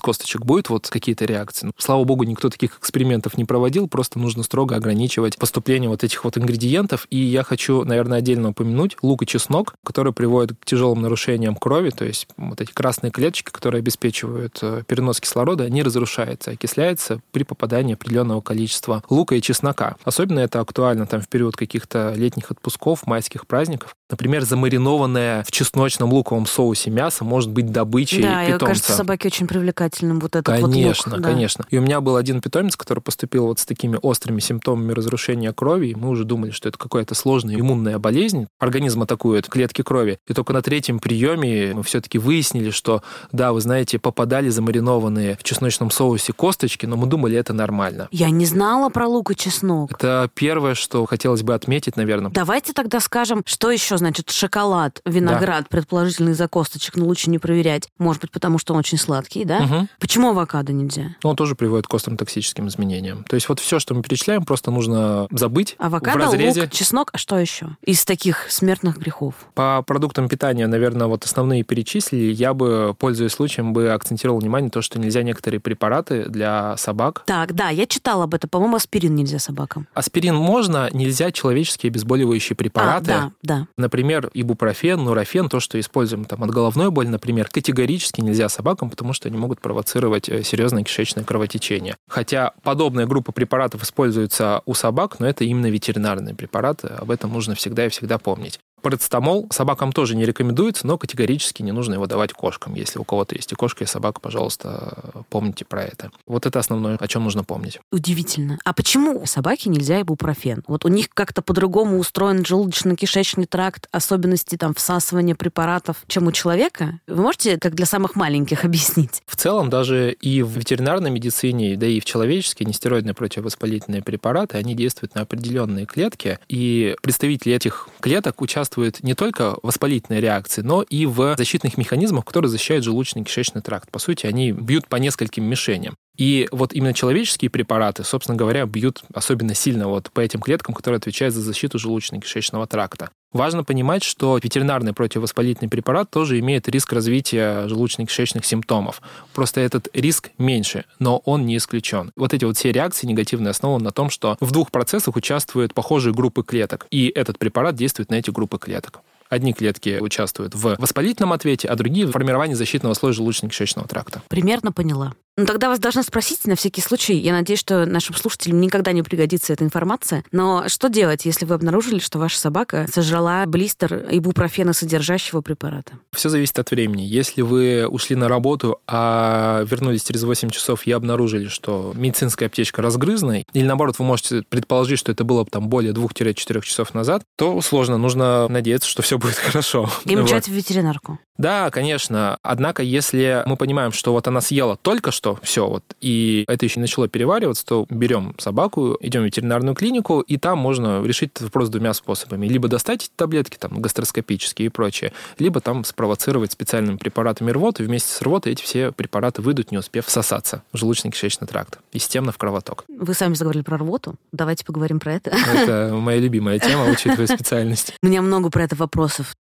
[0.00, 1.66] косточек будет вот какие-то реакции?
[1.66, 6.24] Ну, слава богу, никто таких экспериментов не проводил, просто нужно строго ограничивать поступление вот этих
[6.24, 7.06] вот ингредиентов.
[7.10, 11.90] И я хочу, наверное, отдельно упомянуть лук и чеснок, которые приводят к тяжелым нарушениям крови,
[11.90, 17.44] то есть вот эти красные клеточки, которые обеспечивают э, перенос кислорода, они разрушаются, окисляются при
[17.44, 19.96] попадании определенного количества лука и чеснока.
[20.04, 23.96] Особенно это актуально там в период каких-то летних отпусков, майских праздников.
[24.10, 28.58] Например, замаринованное в чесночном луковом соусе мясо может быть добычей да, питомца.
[28.58, 31.22] Да, кажется собаке очень привлекательным вот этот конечно, вот лук.
[31.22, 31.30] Да.
[31.30, 35.52] Конечно, И у меня был один питомец, который поступил вот с такими острыми симптомами разрушения
[35.52, 38.46] крови, и мы уже думали, что это какая-то сложная иммунная болезнь.
[38.58, 40.18] Организм атакует клетки крови.
[40.28, 45.42] И только на третьем приеме мы все-таки выяснили, что, да, вы знаете, попадали замаринованные в
[45.42, 48.08] чесночном соусе косточки, но мы думали, это нормально.
[48.10, 49.92] Я не знала про лук и чеснок.
[49.92, 52.30] Это первое, что хотелось бы отметить, наверное.
[52.30, 55.66] Давайте тогда скажем, что еще значит шоколад, виноград, да.
[55.70, 57.88] предположительно из-за косточек, но лучше не проверять.
[57.98, 59.58] Может быть, потому что он очень сладкий, да?
[59.60, 59.88] Угу.
[59.98, 61.16] Почему авокадо нельзя?
[61.22, 63.24] Он тоже приводит к острым токсическим изменениям.
[63.24, 66.62] То есть вот все, что мы перечисляем, просто нужно забыть Авокадо, в разрезе.
[66.62, 67.76] лук, чеснок, а что еще?
[67.82, 69.34] Из таких смертных грехов.
[69.54, 72.32] По продуктам питания, наверное, вот основные перечислили.
[72.32, 77.22] Я бы, пользуясь случаем, бы акцентировал внимание на то, что нельзя некоторые препараты для собак.
[77.26, 78.50] Так, да, я читала об этом.
[78.50, 79.86] По-моему, аспирин нельзя собакам.
[79.94, 83.12] Аспирин можно, нельзя человеческие обезболивающие препараты.
[83.12, 83.83] А, да, да.
[83.84, 89.12] Например, ибупрофен, нурофен, то, что используем там от головной боли, например, категорически нельзя собакам, потому
[89.12, 91.94] что они могут провоцировать э, серьезное кишечное кровотечение.
[92.08, 96.86] Хотя подобная группа препаратов используется у собак, но это именно ветеринарные препараты.
[96.86, 98.58] Об этом нужно всегда и всегда помнить.
[98.84, 102.74] Парацетамол собакам тоже не рекомендуется, но категорически не нужно его давать кошкам.
[102.74, 106.10] Если у кого-то есть и кошка, и собака, пожалуйста, помните про это.
[106.26, 107.80] Вот это основное, о чем нужно помнить.
[107.90, 108.58] Удивительно.
[108.62, 110.64] А почему собаке нельзя ибупрофен?
[110.66, 117.00] Вот у них как-то по-другому устроен желудочно-кишечный тракт, особенности там всасывания препаратов, чем у человека?
[117.06, 119.22] Вы можете, как для самых маленьких, объяснить?
[119.24, 124.74] В целом, даже и в ветеринарной медицине, да и в человеческой нестероидные противовоспалительные препараты, они
[124.74, 130.62] действуют на определенные клетки, и представители этих клеток участвуют участвует не только в воспалительной реакции,
[130.62, 133.90] но и в защитных механизмах, которые защищают желудочно-кишечный тракт.
[133.90, 135.94] По сути, они бьют по нескольким мишеням.
[136.16, 140.98] И вот именно человеческие препараты, собственно говоря, бьют особенно сильно вот по этим клеткам, которые
[140.98, 143.10] отвечают за защиту желудочно-кишечного тракта.
[143.34, 149.02] Важно понимать, что ветеринарный противовоспалительный препарат тоже имеет риск развития желудочно-кишечных симптомов.
[149.34, 152.12] Просто этот риск меньше, но он не исключен.
[152.14, 156.14] Вот эти вот все реакции негативные основаны на том, что в двух процессах участвуют похожие
[156.14, 159.00] группы клеток, и этот препарат действует на эти группы клеток.
[159.28, 164.22] Одни клетки участвуют в воспалительном ответе, а другие в формировании защитного слоя желудочно-кишечного тракта.
[164.28, 165.14] Примерно поняла.
[165.36, 167.14] Ну, тогда вас должна спросить на всякий случай.
[167.14, 170.22] Я надеюсь, что нашим слушателям никогда не пригодится эта информация.
[170.30, 175.94] Но что делать, если вы обнаружили, что ваша собака сожрала блистер ибупрофена содержащего препарата?
[176.12, 177.02] Все зависит от времени.
[177.02, 182.80] Если вы ушли на работу, а вернулись через 8 часов и обнаружили, что медицинская аптечка
[182.80, 187.60] разгрызана, или наоборот, вы можете предположить, что это было там более 2-4 часов назад, то
[187.60, 187.98] сложно.
[187.98, 189.88] Нужно надеяться, что все будет хорошо.
[190.04, 190.54] И мчать вот.
[190.54, 191.18] в ветеринарку.
[191.36, 192.38] Да, конечно.
[192.42, 196.78] Однако, если мы понимаем, что вот она съела только что все, вот, и это еще
[196.78, 201.44] не начало перевариваться, то берем собаку, идем в ветеринарную клинику, и там можно решить этот
[201.44, 202.46] вопрос двумя способами.
[202.46, 207.86] Либо достать эти таблетки, там, гастроскопические и прочее, либо там спровоцировать специальными препаратами рвоты, и
[207.86, 212.30] вместе с рвотой эти все препараты выйдут, не успев всосаться в желудочно-кишечный тракт и системно
[212.30, 212.84] в кровоток.
[212.88, 214.14] Вы сами заговорили про рвоту.
[214.30, 215.30] Давайте поговорим про это.
[215.30, 217.94] Это моя любимая тема, учитывая специальность.
[218.02, 219.03] У меня много про это вопросов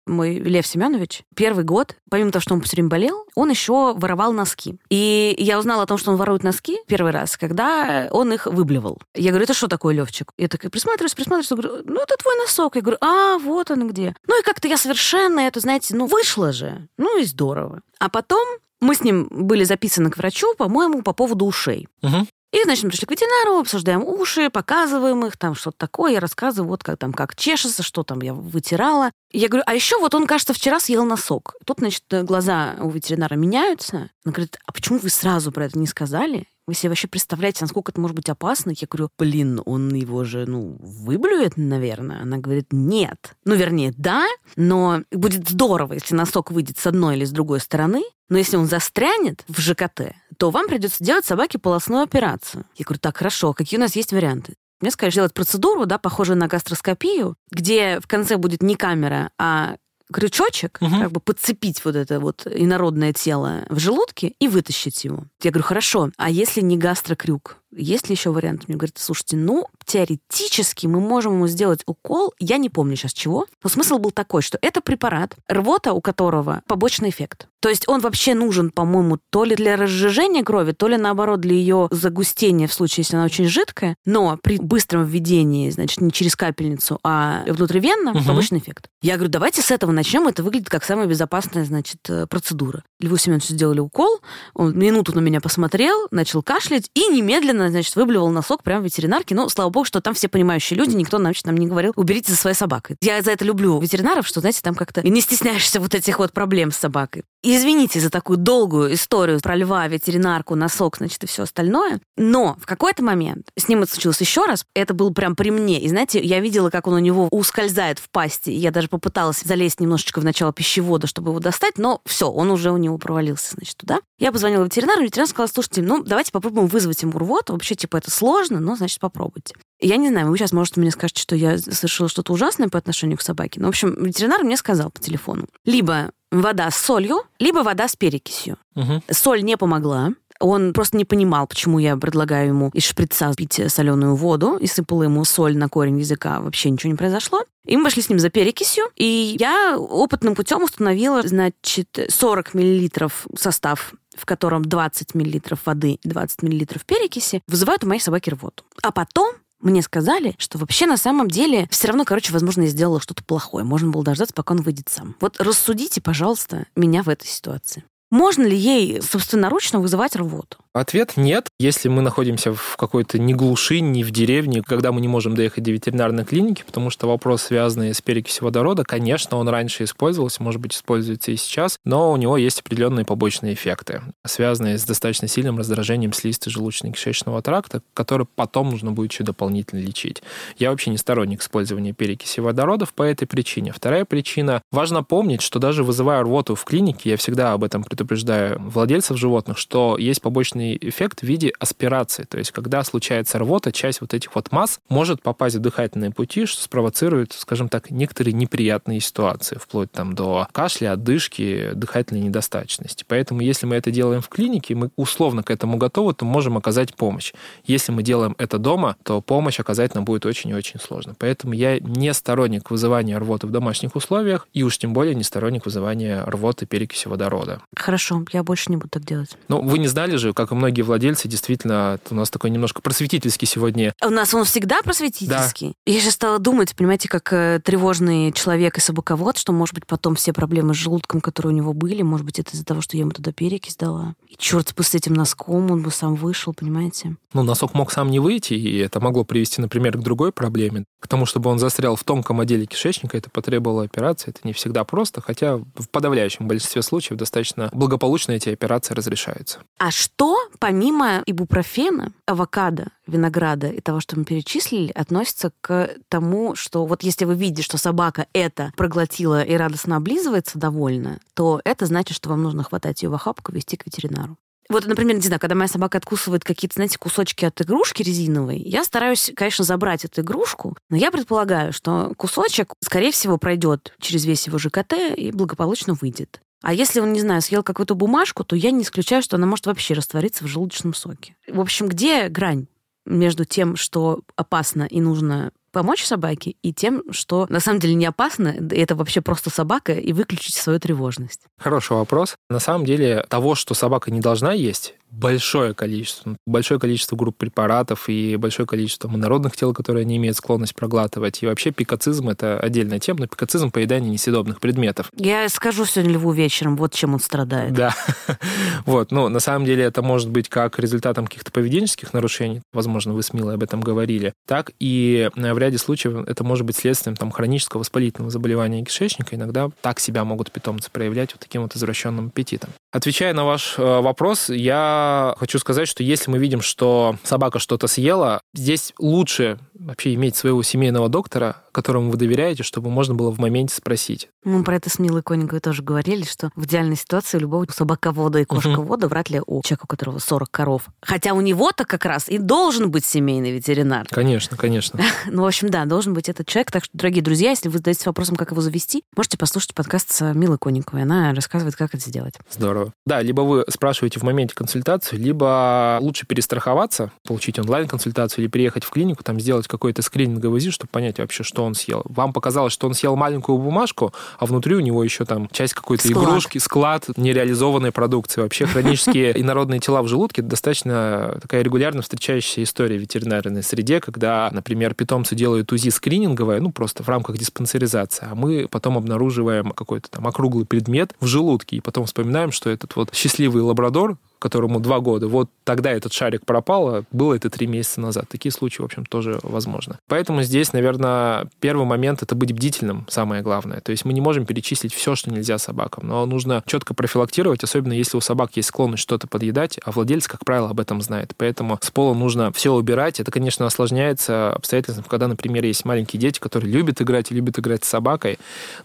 [0.06, 4.32] мой Лев Семенович, первый год, помимо того, что он все время болел, он еще воровал
[4.32, 4.78] носки.
[4.90, 8.98] И я узнала о том, что он ворует носки первый раз, когда он их выблевал.
[9.14, 10.32] Я говорю, это что такое, Левчик?
[10.36, 12.76] Я такая присматриваюсь, присматриваюсь, говорю, ну, это твой носок.
[12.76, 14.14] Я говорю, а, вот он где.
[14.26, 16.88] Ну, и как-то я совершенно это, знаете, ну, вышло же.
[16.98, 17.80] Ну, и здорово.
[17.98, 18.46] А потом
[18.80, 21.88] мы с ним были записаны к врачу, по-моему, по поводу ушей.
[22.02, 22.26] Угу.
[22.54, 26.68] И, значит, мы пришли к ветеринару, обсуждаем уши, показываем их, там что-то такое, я рассказываю,
[26.68, 29.10] вот как там, как чешется, что там я вытирала.
[29.32, 31.56] Я говорю, а еще вот он, кажется, вчера съел носок.
[31.66, 34.08] Тут, значит, глаза у ветеринара меняются.
[34.24, 36.46] Он говорит, а почему вы сразу про это не сказали?
[36.66, 38.72] Вы себе вообще представляете, насколько это может быть опасно?
[38.74, 42.22] Я говорю, блин, он его же, ну, выблюет, наверное.
[42.22, 43.36] Она говорит, нет.
[43.44, 48.02] Ну, вернее, да, но будет здорово, если носок выйдет с одной или с другой стороны.
[48.30, 52.64] Но если он застрянет в ЖКТ, то вам придется делать собаке полостную операцию.
[52.76, 54.54] Я говорю, так, хорошо, какие у нас есть варианты?
[54.80, 59.76] Мне сказали сделать процедуру, да, похожую на гастроскопию, где в конце будет не камера, а
[60.12, 61.00] крючочек, угу.
[61.00, 65.24] как бы подцепить вот это вот инородное тело в желудке и вытащить его.
[65.42, 67.58] Я говорю, хорошо, а если не гастрокрюк?
[67.76, 68.68] Есть ли еще вариант?
[68.68, 73.46] Мне говорит, слушайте, ну, теоретически мы можем ему сделать укол, я не помню сейчас чего,
[73.62, 77.48] но смысл был такой, что это препарат, рвота у которого побочный эффект.
[77.64, 81.54] То есть он вообще нужен, по-моему, то ли для разжижения крови, то ли, наоборот, для
[81.54, 86.36] ее загустения в случае, если она очень жидкая, но при быстром введении, значит, не через
[86.36, 88.22] капельницу, а внутривенно, угу.
[88.22, 88.88] побочный эффект.
[89.00, 92.84] Я говорю, давайте с этого начнем, это выглядит как самая безопасная, значит, э, процедура.
[93.00, 94.20] Льву Семеновичу сделали укол,
[94.52, 99.34] он минуту на меня посмотрел, начал кашлять и немедленно, значит, выблевал носок прямо в ветеринарке.
[99.34, 102.38] Ну, слава богу, что там все понимающие люди, никто, значит, нам не говорил, уберите за
[102.38, 102.96] своей собакой.
[103.00, 106.72] Я за это люблю ветеринаров, что, знаете, там как-то не стесняешься вот этих вот проблем
[106.72, 112.00] с собакой извините за такую долгую историю про льва, ветеринарку, носок, значит, и все остальное.
[112.16, 114.64] Но в какой-то момент с ним это случилось еще раз.
[114.74, 115.80] Это было прям при мне.
[115.80, 118.50] И знаете, я видела, как он у него ускользает в пасти.
[118.50, 122.70] Я даже попыталась залезть немножечко в начало пищевода, чтобы его достать, но все, он уже
[122.72, 124.00] у него провалился, значит, туда.
[124.18, 127.43] Я позвонила ветеринару, ветеринар сказал, слушайте, ну, давайте попробуем вызвать ему рвоту.
[127.52, 129.54] Вообще, типа, это сложно, но, значит, попробуйте.
[129.80, 133.18] Я не знаю, вы сейчас, может, мне скажете, что я совершила что-то ужасное по отношению
[133.18, 133.60] к собаке.
[133.60, 135.46] Но, в общем, ветеринар мне сказал по телефону.
[135.64, 138.56] Либо вода с солью, либо вода с перекисью.
[138.74, 139.02] Угу.
[139.10, 140.10] Соль не помогла.
[140.44, 145.04] Он просто не понимал, почему я предлагаю ему из шприца пить соленую воду и сыпала
[145.04, 146.40] ему соль на корень языка.
[146.40, 147.44] Вообще ничего не произошло.
[147.64, 153.26] И мы пошли с ним за перекисью, и я опытным путем установила, значит, 40 миллилитров
[153.38, 158.62] состав в котором 20 миллилитров воды и 20 миллилитров перекиси, вызывают у моей собаки рвоту.
[158.80, 163.00] А потом мне сказали, что вообще на самом деле все равно, короче, возможно, я сделала
[163.00, 163.64] что-то плохое.
[163.64, 165.16] Можно было дождаться, пока он выйдет сам.
[165.20, 167.82] Вот рассудите, пожалуйста, меня в этой ситуации.
[168.14, 170.58] Можно ли ей собственноручно вызывать рвоту?
[170.74, 171.50] Ответ нет.
[171.60, 175.62] Если мы находимся в какой-то не глуши, не в деревне, когда мы не можем доехать
[175.62, 180.60] до ветеринарной клиники, потому что вопрос, связанный с перекисью водорода, конечно, он раньше использовался, может
[180.60, 185.58] быть, используется и сейчас, но у него есть определенные побочные эффекты, связанные с достаточно сильным
[185.58, 190.24] раздражением слизистой желудочно-кишечного тракта, который потом нужно будет еще дополнительно лечить.
[190.58, 193.70] Я вообще не сторонник использования перекиси водородов по этой причине.
[193.70, 194.60] Вторая причина.
[194.72, 199.56] Важно помнить, что даже вызывая рвоту в клинике, я всегда об этом предупреждаю владельцев животных,
[199.56, 202.24] что есть побочные побочный эффект в виде аспирации.
[202.24, 206.46] То есть, когда случается рвота, часть вот этих вот масс может попасть в дыхательные пути,
[206.46, 213.04] что спровоцирует, скажем так, некоторые неприятные ситуации, вплоть там до кашля, отдышки, дыхательной недостаточности.
[213.06, 216.94] Поэтому, если мы это делаем в клинике, мы условно к этому готовы, то можем оказать
[216.94, 217.32] помощь.
[217.64, 221.14] Если мы делаем это дома, то помощь оказать нам будет очень и очень сложно.
[221.18, 225.66] Поэтому я не сторонник вызывания рвоты в домашних условиях, и уж тем более не сторонник
[225.66, 227.60] вызывания рвоты перекиси водорода.
[227.76, 229.36] Хорошо, я больше не буду так делать.
[229.48, 233.46] Ну, вы не знали же, как и многие владельцы, действительно, у нас такой немножко просветительский
[233.46, 233.92] сегодня.
[234.02, 235.68] У нас он всегда просветительский.
[235.68, 235.92] Да.
[235.92, 240.14] Я сейчас стала думать, понимаете, как э, тревожный человек и собаковод, что, может быть, потом
[240.14, 243.02] все проблемы с желудком, которые у него были, может быть, это из-за того, что я
[243.02, 244.14] ему туда перекись дала.
[244.28, 247.16] И черт бы с этим носком, он бы сам вышел, понимаете?
[247.32, 250.84] Ну, носок мог сам не выйти, и это могло привести, например, к другой проблеме.
[251.00, 254.30] К тому, чтобы он застрял в тонком отделе кишечника, это потребовало операции.
[254.30, 259.58] Это не всегда просто, хотя в подавляющем большинстве случаев достаточно благополучно эти операции разрешаются.
[259.78, 266.86] А что помимо ибупрофена, авокадо, винограда и того, что мы перечислили, относится к тому, что
[266.86, 272.16] вот если вы видите, что собака это проглотила и радостно облизывается довольно, то это значит,
[272.16, 274.36] что вам нужно хватать ее в охапку и вести к ветеринару.
[274.68, 278.84] Вот, например, не знаю, когда моя собака откусывает какие-то, знаете, кусочки от игрушки резиновой, я
[278.84, 284.46] стараюсь, конечно, забрать эту игрушку, но я предполагаю, что кусочек, скорее всего, пройдет через весь
[284.46, 286.40] его ЖКТ и благополучно выйдет.
[286.64, 289.66] А если он, не знаю, съел какую-то бумажку, то я не исключаю, что она может
[289.66, 291.36] вообще раствориться в желудочном соке.
[291.46, 292.68] В общем, где грань
[293.04, 298.06] между тем, что опасно и нужно помочь собаке, и тем, что на самом деле не
[298.06, 301.40] опасно, это вообще просто собака, и выключить свою тревожность?
[301.58, 302.36] Хороший вопрос.
[302.48, 306.36] На самом деле того, что собака не должна есть, большое количество.
[306.46, 311.42] Большое количество групп препаратов и большое количество монородных тел, которые не имеют склонность проглатывать.
[311.42, 315.10] И вообще пикацизм– это отдельная тема, но пикацизм– поедание несъедобных предметов.
[315.16, 317.72] Я скажу сегодня Льву вечером, вот чем он страдает.
[317.72, 317.94] Да.
[318.86, 323.22] вот, ну, на самом деле это может быть как результатом каких-то поведенческих нарушений, возможно, вы
[323.22, 327.16] с Милой об этом говорили, так и э, в ряде случаев это может быть следствием
[327.16, 329.36] там, хронического воспалительного заболевания кишечника.
[329.36, 332.70] Иногда так себя могут питомцы проявлять вот таким вот извращенным аппетитом.
[332.92, 335.03] Отвечая на ваш э, вопрос, я
[335.38, 340.62] хочу сказать, что если мы видим, что собака что-то съела, здесь лучше вообще иметь своего
[340.62, 344.28] семейного доктора, которому вы доверяете, чтобы можно было в моменте спросить.
[344.44, 348.38] Мы про это с Милой Кониковой тоже говорили, что в идеальной ситуации у любого собаковода
[348.38, 350.82] и кошковода вряд ли у человека, у которого 40 коров.
[351.02, 354.06] Хотя у него-то как раз и должен быть семейный ветеринар.
[354.10, 355.00] Конечно, конечно.
[355.26, 356.70] Ну, в общем, да, должен быть этот человек.
[356.70, 360.34] Так что, дорогие друзья, если вы задаетесь вопросом, как его завести, можете послушать подкаст с
[360.34, 361.02] Милой Кониковой.
[361.02, 362.34] Она рассказывает, как это сделать.
[362.50, 362.92] Здорово.
[363.06, 368.90] Да, либо вы спрашиваете в моменте консультацию, либо лучше перестраховаться, получить онлайн-консультацию или приехать в
[368.90, 372.02] клинику, там сделать какой-то скрининговый ЗИ, чтобы понять вообще, что он съел.
[372.08, 376.08] Вам показалось, что он съел маленькую бумажку, а внутри у него еще там часть какой-то
[376.08, 376.24] Склад.
[376.24, 378.40] игрушки, склад нереализованной продукции.
[378.40, 384.50] Вообще хронические инородные тела в желудке достаточно такая регулярно встречающаяся история в ветеринарной среде, когда,
[384.52, 390.10] например, питомцы делают УЗИ скрининговое, ну, просто в рамках диспансеризации, а мы потом обнаруживаем какой-то
[390.10, 395.00] там округлый предмет в желудке, и потом вспоминаем, что этот вот счастливый лабрадор, которому два
[395.00, 398.26] года, вот тогда этот шарик пропал, а было это три месяца назад.
[398.28, 399.96] Такие случаи, в общем, тоже возможны.
[400.06, 403.80] Поэтому здесь, наверное, первый момент— это быть бдительным, самое главное.
[403.80, 407.94] То есть мы не можем перечислить все, что нельзя собакам, но нужно четко профилактировать, особенно
[407.94, 411.32] если у собак есть склонность что-то подъедать, а владелец, как правило, об этом знает.
[411.38, 413.20] Поэтому с пола нужно все убирать.
[413.20, 417.82] Это, конечно, осложняется обстоятельством, когда, например, есть маленькие дети, которые любят играть и любят играть
[417.82, 418.38] с собакой.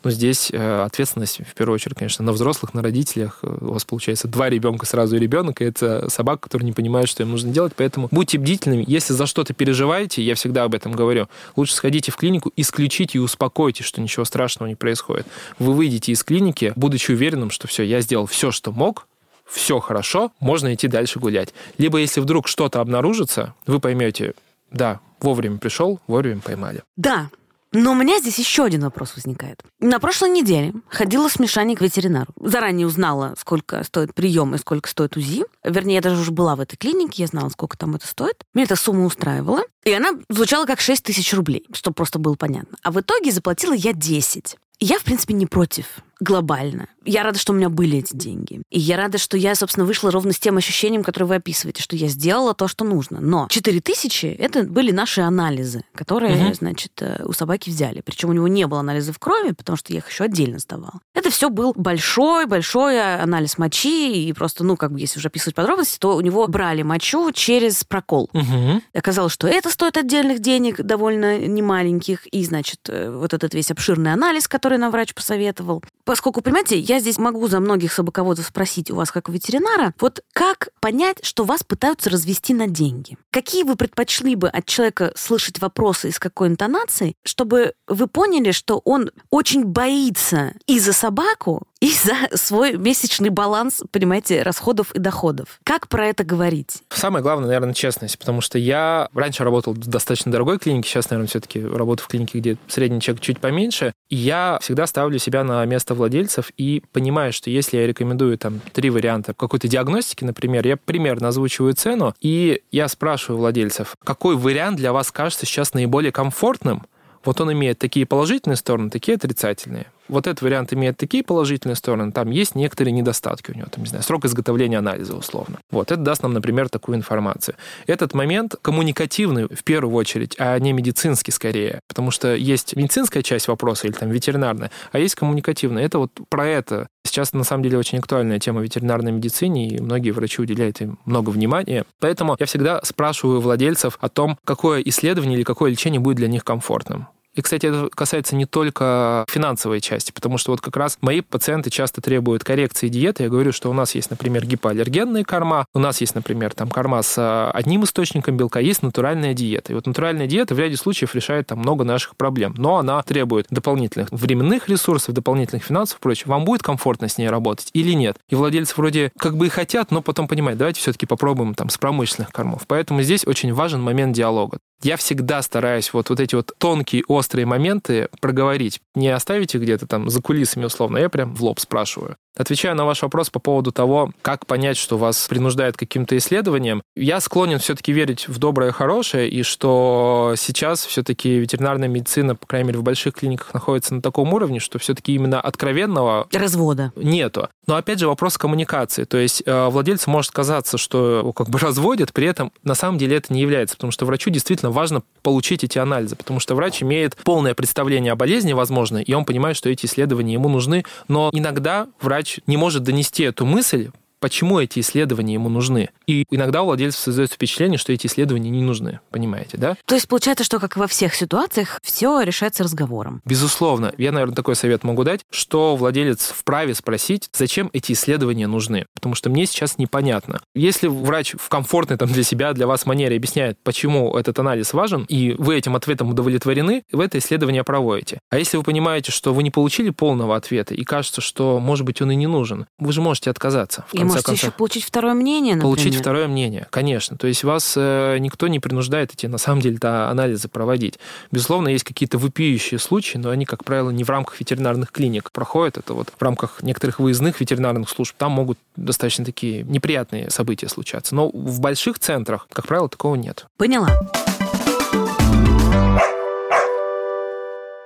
[0.05, 3.39] Но здесь э, ответственность, в первую очередь, конечно, на взрослых, на родителях.
[3.43, 7.09] У вас, получается, два ребенка сразу и ребенок, ребенок, и это собака, которая не понимает,
[7.09, 7.73] что им нужно делать.
[7.75, 8.83] Поэтому будьте бдительными.
[8.87, 13.21] Если за что-то переживаете, я всегда об этом говорю, лучше сходите в клинику, исключите и
[13.21, 15.27] успокойтесь, что ничего страшного не происходит.
[15.57, 19.07] Вы выйдете из клиники, будучи уверенным, что все, я сделал все, что мог,
[19.45, 21.53] все хорошо, можно идти дальше гулять.
[21.77, 24.33] Либо если вдруг что-то обнаружится, вы поймете,
[24.71, 26.83] да, вовремя пришел, вовремя поймали.
[26.95, 27.29] Да,
[27.71, 29.63] но у меня здесь еще один вопрос возникает.
[29.79, 32.33] На прошлой неделе ходила с Мишаней к ветеринару.
[32.41, 35.45] Заранее узнала, сколько стоит прием и сколько стоит УЗИ.
[35.63, 38.43] Вернее, я даже уже была в этой клинике, я знала, сколько там это стоит.
[38.53, 39.61] Меня эта сумма устраивала.
[39.83, 42.77] И она звучала как 6 тысяч рублей, чтобы просто было понятно.
[42.83, 44.57] А в итоге заплатила я 10.
[44.79, 45.85] И я, в принципе, не против
[46.19, 46.87] глобально.
[47.05, 48.61] Я рада, что у меня были эти деньги.
[48.69, 51.95] И я рада, что я, собственно, вышла ровно с тем ощущением, которое вы описываете, что
[51.95, 53.19] я сделала то, что нужно.
[53.21, 56.53] Но 4 тысячи— это были наши анализы, которые, угу.
[56.53, 58.01] значит, э, у собаки взяли.
[58.01, 60.99] Причем у него не было анализов крови, потому что я их еще отдельно сдавала.
[61.15, 65.97] Это все был большой-большой анализ мочи, и просто, ну, как бы, если уже описывать подробности,
[65.99, 68.29] то у него брали мочу через прокол.
[68.33, 68.81] Угу.
[68.93, 74.13] Оказалось, что это стоит отдельных денег, довольно немаленьких, и, значит, э, вот этот весь обширный
[74.13, 78.95] анализ, который нам врач посоветовал, Поскольку, понимаете, я здесь могу за многих собаководов спросить у
[78.95, 83.15] вас, как у ветеринара, вот как понять, что вас пытаются развести на деньги?
[83.29, 88.49] Какие вы предпочли бы от человека слышать вопросы и с какой интонацией, чтобы вы поняли,
[88.49, 94.99] что он очень боится и за собаку, и за свой месячный баланс, понимаете, расходов и
[94.99, 95.59] доходов.
[95.63, 96.83] Как про это говорить?
[96.89, 101.29] Самое главное, наверное, честность, потому что я раньше работал в достаточно дорогой клинике, сейчас, наверное,
[101.29, 105.93] все-таки работаю в клинике, где средний чек чуть поменьше, я всегда ставлю себя на место
[105.93, 111.29] владельцев и понимаю, что если я рекомендую там три варианта какой-то диагностики, например, я примерно
[111.29, 116.85] озвучиваю цену, и я спрашиваю владельцев, какой вариант для вас кажется сейчас наиболее комфортным,
[117.23, 122.11] вот он имеет такие положительные стороны, такие отрицательные вот этот вариант имеет такие положительные стороны,
[122.11, 125.59] там есть некоторые недостатки у него, там, не знаю, срок изготовления анализа условно.
[125.71, 127.55] Вот, это даст нам, например, такую информацию.
[127.87, 133.47] Этот момент коммуникативный в первую очередь, а не медицинский скорее, потому что есть медицинская часть
[133.47, 135.85] вопроса или там ветеринарная, а есть коммуникативная.
[135.85, 136.87] Это вот про это.
[137.05, 141.29] Сейчас, на самом деле, очень актуальная тема ветеринарной медицине, и многие врачи уделяют им много
[141.29, 141.85] внимания.
[141.99, 146.43] Поэтому я всегда спрашиваю владельцев о том, какое исследование или какое лечение будет для них
[146.43, 147.07] комфортным.
[147.39, 151.69] И, кстати, это касается не только финансовой части, потому что вот как раз мои пациенты
[151.69, 153.23] часто требуют коррекции диеты.
[153.23, 157.01] Я говорю, что у нас есть, например, гипоаллергенные корма, у нас есть, например, там корма
[157.01, 159.71] с а, одним источником белка, есть натуральная диета.
[159.71, 163.47] И вот натуральная диета в ряде случаев решает там много наших проблем, но она требует
[163.49, 166.25] дополнительных временных ресурсов, дополнительных финансов и прочее.
[166.27, 168.17] Вам будет комфортно с ней работать или нет?
[168.27, 171.77] И владельцы вроде как бы и хотят, но потом понимают, давайте все-таки попробуем там с
[171.77, 172.63] промышленных кормов.
[172.67, 174.59] Поэтому здесь очень важен момент диалога.
[174.81, 178.79] Я всегда стараюсь вот, вот эти вот тонкие, острые моменты проговорить.
[178.95, 182.15] Не оставить их где-то там за кулисами условно, я прям в лоб спрашиваю.
[182.39, 186.81] Отвечая на ваш вопрос по поводу того, как понять, что вас принуждает к каким-то исследованиям,
[186.95, 192.67] я склонен все-таки верить в доброе, хорошее, и что сейчас все-таки ветеринарная медицина, по крайней
[192.69, 197.49] мере, в больших клиниках находится на таком уровне, что все-таки именно откровенного развода нету.
[197.67, 199.03] Но опять же вопрос коммуникации.
[199.03, 202.97] То есть э, владельцу может казаться, что его как бы разводят, при этом на самом
[202.97, 206.81] деле это не является, потому что врачу действительно важно получить эти анализы, потому что врач
[206.83, 211.29] имеет полное представление о болезни, возможно, и он понимает, что эти исследования ему нужны, но
[211.33, 215.89] иногда врач не может донести эту мысль почему эти исследования ему нужны.
[216.07, 219.75] И иногда у владельцев создается впечатление, что эти исследования не нужны, понимаете, да?
[219.85, 223.21] То есть получается, что, как во всех ситуациях, все решается разговором.
[223.25, 223.93] Безусловно.
[223.97, 228.85] Я, наверное, такой совет могу дать, что владелец вправе спросить, зачем эти исследования нужны.
[228.93, 230.41] Потому что мне сейчас непонятно.
[230.55, 235.05] Если врач в комфортной там, для себя, для вас манере объясняет, почему этот анализ важен,
[235.07, 238.19] и вы этим ответом удовлетворены, вы это исследование проводите.
[238.29, 242.01] А если вы понимаете, что вы не получили полного ответа, и кажется, что, может быть,
[242.01, 243.85] он и не нужен, вы же можете отказаться.
[243.91, 244.43] В и можете концов.
[244.43, 245.75] еще получить второе мнение, например.
[245.75, 247.17] Получить второе мнение, конечно.
[247.17, 250.99] То есть вас э, никто не принуждает эти, на самом деле, да, анализы проводить.
[251.31, 255.77] Безусловно, есть какие-то выпиющие случаи, но они, как правило, не в рамках ветеринарных клиник проходят.
[255.77, 258.15] Это вот в рамках некоторых выездных ветеринарных служб.
[258.17, 261.15] Там могут достаточно такие неприятные события случаться.
[261.15, 263.45] Но в больших центрах, как правило, такого нет.
[263.57, 263.89] Поняла.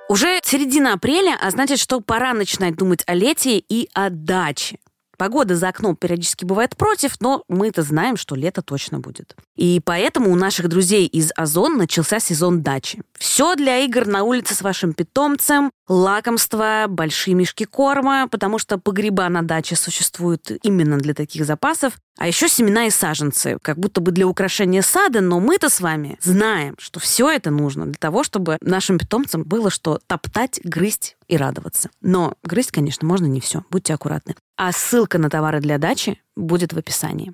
[0.10, 4.78] Уже середина апреля, а значит, что пора начинать думать о лете и о даче.
[5.18, 9.36] Погода за окном периодически бывает против, но мы-то знаем, что лето точно будет.
[9.56, 13.02] И поэтому у наших друзей из Озон начался сезон дачи.
[13.18, 19.28] Все для игр на улице с вашим питомцем, лакомства, большие мешки корма, потому что погреба
[19.30, 24.12] на даче существуют именно для таких запасов, а еще семена и саженцы, как будто бы
[24.12, 28.58] для украшения сада, но мы-то с вами знаем, что все это нужно для того, чтобы
[28.62, 31.90] нашим питомцам было что топтать, грызть и радоваться.
[32.02, 34.36] Но грызть, конечно, можно не все, будьте аккуратны.
[34.58, 37.34] А ссылка на товары для дачи будет в описании.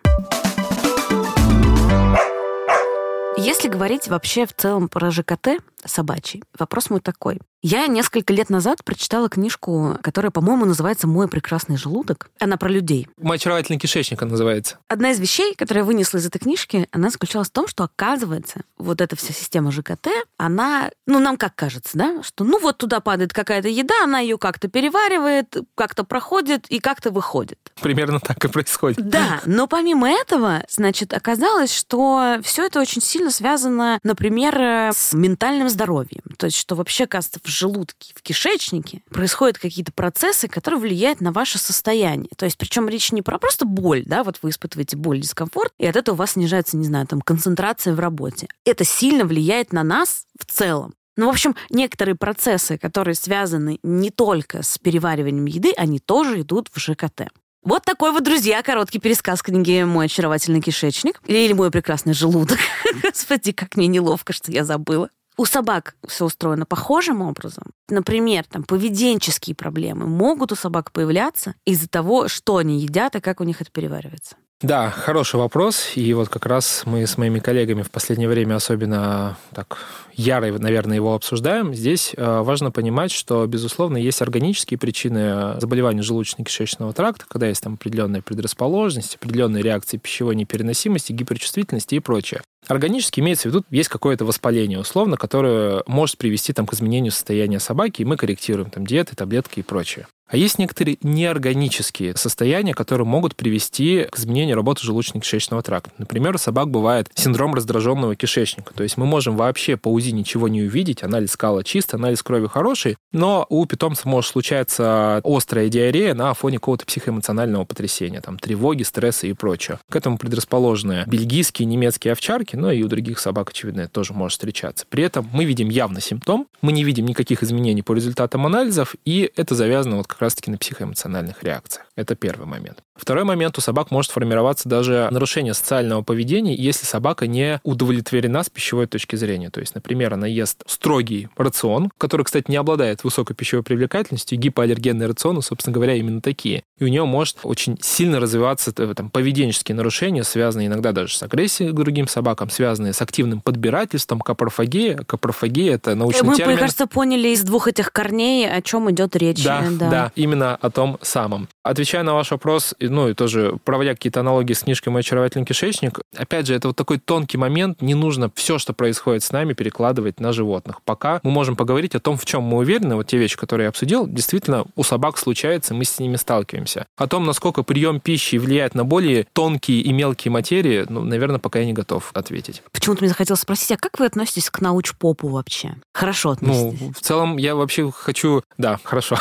[3.41, 7.39] Если говорить вообще в целом про ЖКТ собачий, вопрос мой такой.
[7.61, 12.29] Я несколько лет назад прочитала книжку, которая, по-моему, называется «Мой прекрасный желудок».
[12.39, 13.09] Она про людей.
[13.17, 14.77] «Мой очаровательный кишечник» она называется.
[14.87, 18.61] Одна из вещей, которую я вынесла из этой книжки, она заключалась в том, что, оказывается,
[18.77, 20.07] вот эта вся система ЖКТ,
[20.37, 24.37] она, ну, нам как кажется, да, что ну вот туда падает какая-то еда, она ее
[24.37, 27.59] как-то переваривает, как-то проходит и как-то выходит.
[27.81, 29.05] Примерно так и происходит.
[29.05, 35.68] Да, но помимо этого, значит, оказалось, что все это очень сильно связано, например, с ментальным
[35.69, 36.23] здоровьем.
[36.37, 41.31] То есть, что вообще, кажется, в желудке, в кишечнике происходят какие-то процессы, которые влияют на
[41.31, 42.29] ваше состояние.
[42.35, 45.85] То есть, причем речь не про просто боль, да, вот вы испытываете боль, дискомфорт, и
[45.85, 48.47] от этого у вас снижается, не знаю, там, концентрация в работе.
[48.65, 50.93] Это сильно влияет на нас в целом.
[51.17, 56.69] Ну, в общем, некоторые процессы, которые связаны не только с перевариванием еды, они тоже идут
[56.73, 57.27] в ЖКТ.
[57.61, 62.57] Вот такой вот, друзья, короткий пересказ книги «Мой очаровательный кишечник» или «Мой прекрасный желудок».
[63.03, 65.09] Господи, как мне неловко, что я забыла.
[65.39, 67.71] У собак все устроено похожим образом.
[67.87, 73.39] Например, там поведенческие проблемы могут у собак появляться из-за того, что они едят и как
[73.39, 74.35] у них это переваривается.
[74.61, 75.93] Да, хороший вопрос.
[75.95, 79.77] И вот как раз мы с моими коллегами в последнее время особенно так
[80.13, 81.73] яро, наверное, его обсуждаем.
[81.73, 87.75] Здесь э, важно понимать, что, безусловно, есть органические причины заболевания желудочно-кишечного тракта, когда есть там
[87.75, 92.41] определенная предрасположенность, определенные реакции пищевой непереносимости, гиперчувствительности и прочее.
[92.67, 97.61] Органически имеется в виду, есть какое-то воспаление, условно, которое может привести там, к изменению состояния
[97.61, 100.07] собаки, и мы корректируем там диеты, таблетки и прочее.
[100.29, 105.91] А есть некоторые неорганические состояния, которые могут привести к изменению работы желудочно-кишечного тракта.
[105.97, 108.73] Например, у собак бывает синдром раздраженного кишечника.
[108.73, 112.47] То есть мы можем вообще по УЗИ ничего не увидеть, анализ скала чист, анализ крови
[112.47, 118.83] хороший, но у питомца может случаться острая диарея на фоне какого-то психоэмоционального потрясения, там, тревоги,
[118.83, 119.79] стресса и прочее.
[119.89, 124.33] К этому предрасположены бельгийские, немецкие овчарки, но и у других собак, очевидно, это тоже может
[124.33, 124.85] встречаться.
[124.89, 129.31] При этом мы видим явно симптом, мы не видим никаких изменений по результатам анализов, и
[129.35, 131.88] это завязано вот как как раз-таки на психоэмоциональных реакциях.
[131.99, 132.79] Это первый момент.
[132.95, 138.49] Второй момент, у собак может формироваться даже нарушение социального поведения, если собака не удовлетворена с
[138.49, 139.49] пищевой точки зрения.
[139.49, 145.09] То есть, например, она ест строгий рацион, который, кстати, не обладает высокой пищевой привлекательностью, гипоаллергенные
[145.09, 146.63] рационы, собственно говоря, именно такие.
[146.77, 151.71] И у нее может очень сильно развиваться там, поведенческие нарушения, связанные иногда даже с агрессией
[151.71, 154.99] к другим собакам, связанные с активным подбирательством, капрофагия.
[155.05, 156.53] Капрофагия— это научный Мы, термин.
[156.53, 159.43] мне кажется, поняли из двух этих корней, о чем идет речь.
[159.43, 161.49] Да, да, да, именно о том самом.
[161.63, 165.99] Отвечая на ваш вопрос, ну и тоже проводя какие-то аналогии с книжкой «Мой очаровательный кишечник»,
[166.15, 170.19] опять же, это вот такой тонкий момент, не нужно все, что происходит с нами, перекладывать
[170.19, 170.81] на животных.
[170.83, 173.69] Пока мы можем поговорить о том, в чем мы уверены, вот те вещи, которые я
[173.69, 176.85] обсудил, действительно у собак случается, мы с ними сталкиваемся.
[176.97, 181.59] О том, насколько прием пищи влияет на более тонкие и мелкие материи, ну, наверное, пока
[181.59, 182.63] я не готов ответить.
[182.71, 185.75] Почему-то мне захотелось спросить, а как вы относитесь к научпопу вообще?
[185.93, 186.79] Хорошо относитесь?
[186.81, 188.43] Ну, в целом, я вообще хочу...
[188.57, 189.17] Да, хорошо.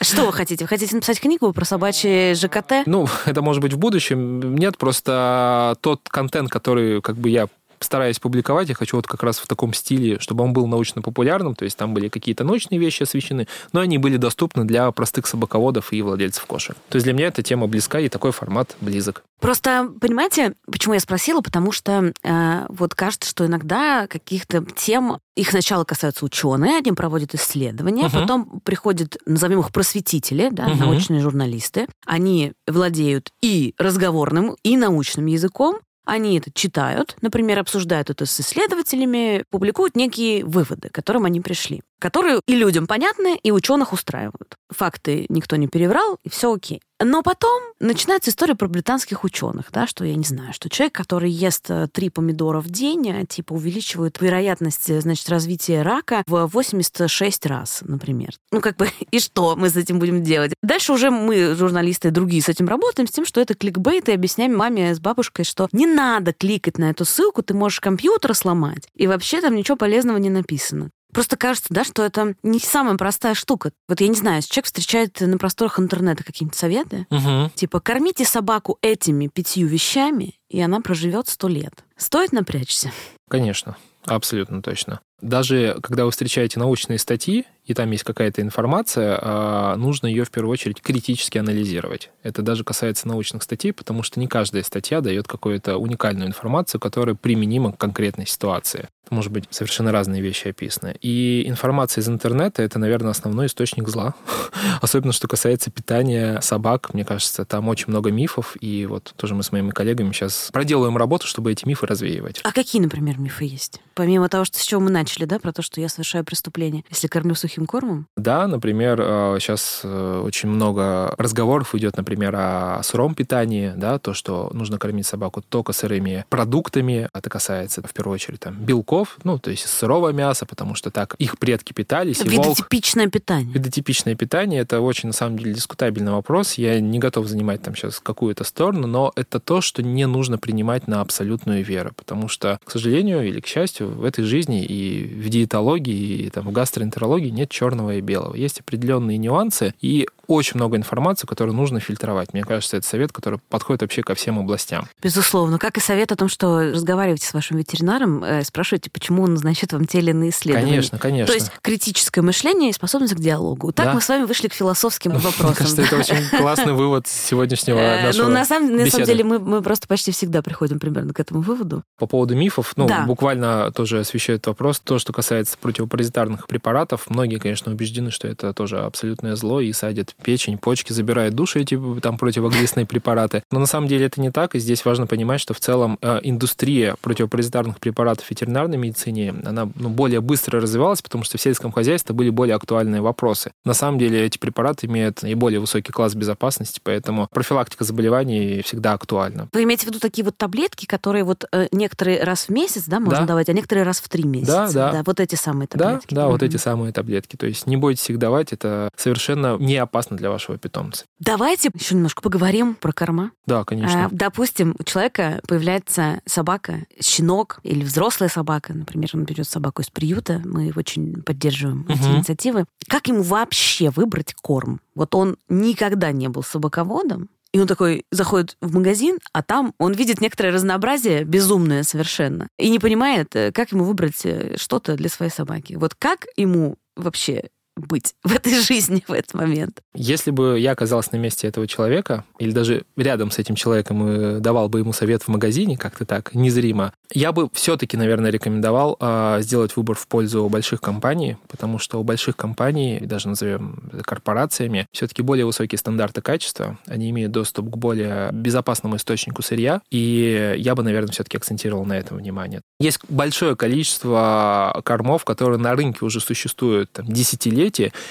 [0.00, 0.64] Что вы хотите?
[0.64, 1.64] Вы хотите написать книгу про
[2.04, 2.86] собачье ЖКТ?
[2.86, 4.54] Ну, это может быть в будущем.
[4.56, 7.48] Нет, просто тот контент, который как бы я
[7.80, 11.64] стараюсь публиковать, я хочу вот как раз в таком стиле, чтобы он был научно-популярным, то
[11.64, 16.02] есть там были какие-то научные вещи освещены, но они были доступны для простых собаководов и
[16.02, 16.76] владельцев кошек.
[16.88, 19.24] То есть для меня эта тема близка, и такой формат близок.
[19.40, 21.40] Просто, понимаете, почему я спросила?
[21.40, 27.34] Потому что э, вот кажется, что иногда каких-то тем их сначала касаются ученые, они проводят
[27.34, 28.20] исследования, uh-huh.
[28.22, 30.78] потом приходят, назовем их просветители, да, uh-huh.
[30.78, 31.88] научные журналисты.
[32.06, 39.44] Они владеют и разговорным, и научным языком, они это читают, например, обсуждают это с исследователями,
[39.50, 44.56] публикуют некие выводы, к которым они пришли, которые и людям понятны, и ученых устраивают.
[44.68, 46.82] Факты никто не переврал, и все окей.
[47.02, 51.30] Но потом начинается история про британских ученых, да, что я не знаю, что человек, который
[51.30, 56.46] ест э, три помидора в день, э, типа увеличивает вероятность, э, значит, развития рака в
[56.46, 58.34] 86 раз, например.
[58.52, 60.52] Ну, как бы, и что мы с этим будем делать?
[60.62, 64.54] Дальше уже мы, журналисты, другие с этим работаем, с тем, что это кликбейт, и объясняем
[64.54, 69.06] маме с бабушкой, что не надо кликать на эту ссылку, ты можешь компьютер сломать, и
[69.06, 70.90] вообще там ничего полезного не написано.
[71.14, 73.70] Просто кажется, да, что это не самая простая штука.
[73.88, 77.50] Вот я не знаю, человек встречает на просторах интернета какие-нибудь советы, угу.
[77.54, 81.84] типа кормите собаку этими пятью вещами, и она проживет сто лет.
[81.96, 82.90] Стоит напрячься?
[83.30, 85.00] Конечно, абсолютно точно.
[85.20, 90.30] Даже когда вы встречаете научные статьи, и там есть какая-то информация, а, нужно ее в
[90.30, 92.10] первую очередь критически анализировать.
[92.22, 97.14] Это даже касается научных статей, потому что не каждая статья дает какую-то уникальную информацию, которая
[97.14, 98.88] применима к конкретной ситуации.
[99.10, 100.96] Может быть, совершенно разные вещи описаны.
[101.00, 104.14] И информация из интернета— это, наверное, основной источник зла.
[104.80, 106.94] Особенно, что касается питания собак.
[106.94, 108.56] Мне кажется, там очень много мифов.
[108.60, 112.40] И вот тоже мы с моими коллегами сейчас проделываем работу, чтобы эти мифы развеивать.
[112.44, 113.80] А какие, например, мифы есть?
[113.94, 117.06] Помимо того, что с чего мы начали, да, про то, что я совершаю преступление, если
[117.06, 118.06] кормлю сухим кормом?
[118.16, 118.98] Да, например,
[119.38, 124.78] сейчас э, э, очень много разговоров идет, например, о сыром питании, да, то, что нужно
[124.78, 127.08] кормить собаку только сырыми продуктами.
[127.12, 128.93] Это касается, в первую очередь, там, белков,
[129.24, 132.22] ну, то есть сырого мяса, потому что так их предки питались.
[132.24, 133.52] Видотипичное питание.
[133.52, 136.54] Видотипичное питание— это очень, на самом деле, дискутабельный вопрос.
[136.54, 140.86] Я не готов занимать там сейчас какую-то сторону, но это то, что не нужно принимать
[140.86, 145.28] на абсолютную веру, потому что, к сожалению или к счастью, в этой жизни и в
[145.28, 148.34] диетологии, и там, в гастроэнтерологии нет черного и белого.
[148.34, 152.32] Есть определенные нюансы, и очень много информации, которую нужно фильтровать.
[152.32, 154.86] Мне кажется, это совет, который подходит вообще ко всем областям.
[155.02, 155.58] Безусловно.
[155.58, 159.72] Как и совет о том, что разговаривайте с вашим ветеринаром, э, спрашивайте, почему он назначит
[159.72, 160.70] вам те или иные исследования.
[160.70, 161.26] Конечно, конечно.
[161.26, 163.72] То есть критическое мышление и способность к диалогу.
[163.72, 163.94] Так да.
[163.94, 165.46] мы с вами вышли к философским вопросам.
[165.46, 169.24] Мне кажется, это очень классный вывод сегодняшнего э, нашего Ну, на самом, на самом деле,
[169.24, 171.82] мы, мы просто почти всегда приходим примерно к этому выводу.
[171.98, 173.04] По поводу мифов, ну, да.
[173.04, 174.80] буквально тоже освещает вопрос.
[174.80, 180.13] То, что касается противопаразитарных препаратов, многие, конечно, убеждены, что это тоже абсолютное зло и садят
[180.22, 183.42] печень, почки, забирают души эти там противоглистные препараты.
[183.50, 186.20] Но на самом деле это не так, и здесь важно понимать, что в целом э,
[186.22, 191.72] индустрия противопаразитарных препаратов в ветеринарной медицине, она ну, более быстро развивалась, потому что в сельском
[191.72, 193.52] хозяйстве были более актуальные вопросы.
[193.64, 199.48] На самом деле эти препараты имеют наиболее высокий класс безопасности, поэтому профилактика заболеваний всегда актуальна.
[199.52, 203.00] Вы имеете в виду такие вот таблетки, которые вот э, некоторые раз в месяц, да,
[203.00, 203.26] можно да.
[203.26, 204.52] давать, а некоторые раз в три месяца?
[204.52, 204.92] Да, да.
[204.92, 206.14] да вот эти самые таблетки.
[206.14, 207.36] Да, да, вот эти самые таблетки.
[207.36, 211.04] То есть не бойтесь их давать, это совершенно не опасно для вашего питомца.
[211.18, 213.30] Давайте еще немножко поговорим про корма.
[213.46, 214.06] Да, конечно.
[214.06, 219.90] А, допустим, у человека появляется собака, щенок или взрослая собака, например, он берет собаку из
[219.90, 221.92] приюта, мы очень поддерживаем угу.
[221.92, 222.66] эти инициативы.
[222.88, 224.80] Как ему вообще выбрать корм?
[224.94, 229.92] Вот он никогда не был собаководом, и он такой заходит в магазин, а там он
[229.92, 235.08] видит некоторое разнообразие, безумное совершенно, и не понимает, э, как ему выбрать э, что-то для
[235.08, 235.74] своей собаки.
[235.74, 239.80] Вот как ему вообще быть в этой жизни в этот момент.
[239.94, 244.40] Если бы я оказалась на месте этого человека, или даже рядом с этим человеком и
[244.40, 249.38] давал бы ему совет в магазине, как-то так, незримо, я бы все-таки, наверное, рекомендовал э,
[249.40, 255.22] сделать выбор в пользу больших компаний, потому что у больших компаний, даже назовем корпорациями, все-таки
[255.22, 260.82] более высокие стандарты качества, они имеют доступ к более безопасному источнику сырья, и я бы,
[260.82, 262.60] наверное, все-таки акцентировал на этом внимание.
[262.80, 267.63] Есть большое количество кормов, которые на рынке уже существуют там, десятилетия,